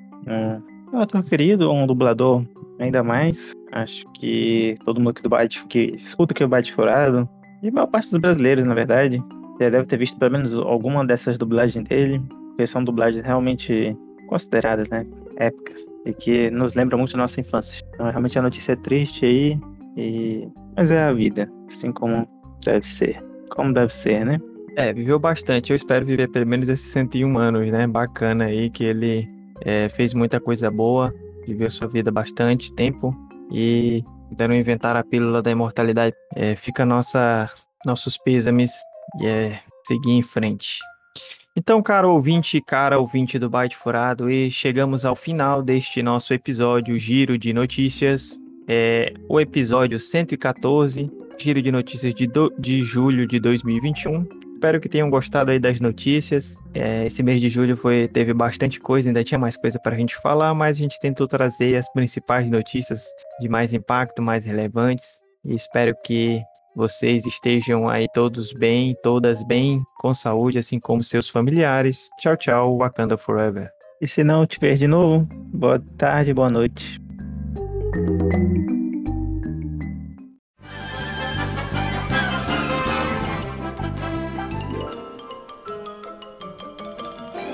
Um 0.92 1.00
ator 1.00 1.24
querido, 1.24 1.72
um 1.72 1.86
dublador 1.86 2.44
ainda 2.78 3.02
mais. 3.02 3.52
Acho 3.72 4.04
que 4.12 4.76
todo 4.84 5.00
mundo 5.00 5.14
que, 5.14 5.22
do 5.22 5.28
bate, 5.28 5.64
que 5.66 5.94
escuta 5.96 6.34
que 6.34 6.44
o 6.44 6.48
Bate 6.48 6.72
Furado, 6.72 7.28
e 7.62 7.68
a 7.68 7.72
maior 7.72 7.86
parte 7.86 8.10
dos 8.10 8.20
brasileiros, 8.20 8.64
na 8.64 8.74
verdade, 8.74 9.22
já 9.64 9.70
deve 9.70 9.86
ter 9.86 9.96
visto 9.96 10.18
pelo 10.18 10.32
menos 10.32 10.52
alguma 10.52 11.04
dessas 11.04 11.38
dublagens 11.38 11.86
dele, 11.88 12.22
porque 12.48 12.66
são 12.66 12.84
dublagens 12.84 13.24
realmente 13.24 13.96
consideradas, 14.28 14.88
né, 14.88 15.06
épicas, 15.36 15.86
e 16.06 16.12
que 16.12 16.50
nos 16.50 16.74
lembram 16.74 16.98
muito 16.98 17.12
da 17.12 17.18
nossa 17.18 17.40
infância. 17.40 17.84
Então, 17.94 18.06
realmente 18.06 18.38
a 18.38 18.42
notícia 18.42 18.72
é 18.72 18.76
triste 18.76 19.24
aí, 19.24 19.60
e... 19.96 20.48
mas 20.76 20.90
é 20.90 21.02
a 21.02 21.12
vida, 21.12 21.50
assim 21.68 21.92
como 21.92 22.26
deve 22.64 22.86
ser. 22.86 23.22
Como 23.50 23.72
deve 23.72 23.92
ser, 23.92 24.24
né? 24.24 24.38
É, 24.76 24.92
viveu 24.92 25.18
bastante. 25.18 25.70
Eu 25.70 25.76
espero 25.76 26.06
viver 26.06 26.28
pelo 26.28 26.46
menos 26.46 26.68
esses 26.68 26.90
101 26.92 27.38
anos, 27.38 27.70
né? 27.70 27.86
Bacana 27.86 28.46
aí, 28.46 28.70
que 28.70 28.84
ele 28.84 29.28
é, 29.64 29.88
fez 29.90 30.14
muita 30.14 30.40
coisa 30.40 30.70
boa, 30.70 31.12
viveu 31.46 31.70
sua 31.70 31.88
vida 31.88 32.10
bastante 32.10 32.72
tempo 32.74 33.14
e 33.50 34.02
deram 34.34 34.54
inventar 34.54 34.96
a 34.96 35.04
pílula 35.04 35.42
da 35.42 35.50
imortalidade. 35.50 36.16
É, 36.34 36.56
fica 36.56 36.86
nossa, 36.86 37.50
nossos 37.84 38.16
pêsames 38.16 38.72
e 39.20 39.26
é 39.26 39.60
seguir 39.86 40.12
em 40.12 40.22
frente. 40.22 40.78
Então, 41.54 41.82
cara 41.82 42.08
ouvinte, 42.08 42.62
cara 42.62 42.98
ouvinte 42.98 43.38
do 43.38 43.50
Byte 43.50 43.76
Furado, 43.76 44.30
e 44.30 44.50
chegamos 44.50 45.04
ao 45.04 45.14
final 45.14 45.62
deste 45.62 46.02
nosso 46.02 46.32
episódio 46.32 46.98
Giro 46.98 47.36
de 47.36 47.52
Notícias, 47.52 48.38
é 48.66 49.12
o 49.28 49.38
episódio 49.38 49.98
114, 49.98 51.10
Giro 51.38 51.60
de 51.60 51.70
Notícias 51.70 52.14
de, 52.14 52.26
do, 52.26 52.50
de 52.58 52.82
julho 52.82 53.26
de 53.26 53.38
2021. 53.38 54.26
Espero 54.54 54.80
que 54.80 54.88
tenham 54.88 55.10
gostado 55.10 55.50
aí 55.50 55.58
das 55.58 55.80
notícias. 55.80 56.56
É, 56.72 57.04
esse 57.04 57.22
mês 57.22 57.40
de 57.40 57.50
julho 57.50 57.76
foi, 57.76 58.06
teve 58.08 58.32
bastante 58.32 58.78
coisa, 58.78 59.08
ainda 59.08 59.24
tinha 59.24 59.38
mais 59.38 59.56
coisa 59.56 59.78
para 59.78 59.94
a 59.94 59.98
gente 59.98 60.16
falar, 60.22 60.54
mas 60.54 60.76
a 60.76 60.80
gente 60.80 61.00
tentou 61.00 61.26
trazer 61.26 61.76
as 61.76 61.92
principais 61.92 62.48
notícias 62.48 63.04
de 63.40 63.48
mais 63.48 63.74
impacto, 63.74 64.22
mais 64.22 64.46
relevantes. 64.46 65.20
E 65.44 65.54
espero 65.54 65.94
que 66.04 66.40
vocês 66.74 67.26
estejam 67.26 67.88
aí 67.88 68.06
todos 68.12 68.52
bem, 68.52 68.94
todas 69.02 69.42
bem, 69.44 69.82
com 69.98 70.14
saúde, 70.14 70.58
assim 70.58 70.80
como 70.80 71.02
seus 71.02 71.28
familiares. 71.28 72.08
Tchau, 72.18 72.36
tchau, 72.36 72.78
Wakanda 72.78 73.16
Forever. 73.16 73.70
E 74.00 74.08
se 74.08 74.24
não 74.24 74.46
te 74.46 74.58
ver 74.58 74.76
de 74.76 74.86
novo, 74.86 75.28
boa 75.52 75.78
tarde, 75.96 76.34
boa 76.34 76.50
noite. 76.50 76.98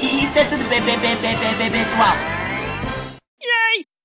Isso 0.01 0.39
é 0.39 0.45
tudo 0.45 0.69
bem, 0.69 0.81
bem, 0.83 0.99
bem, 1.01 1.17
bem, 1.17 1.59
bem, 1.59 1.71
pessoal. 1.71 2.38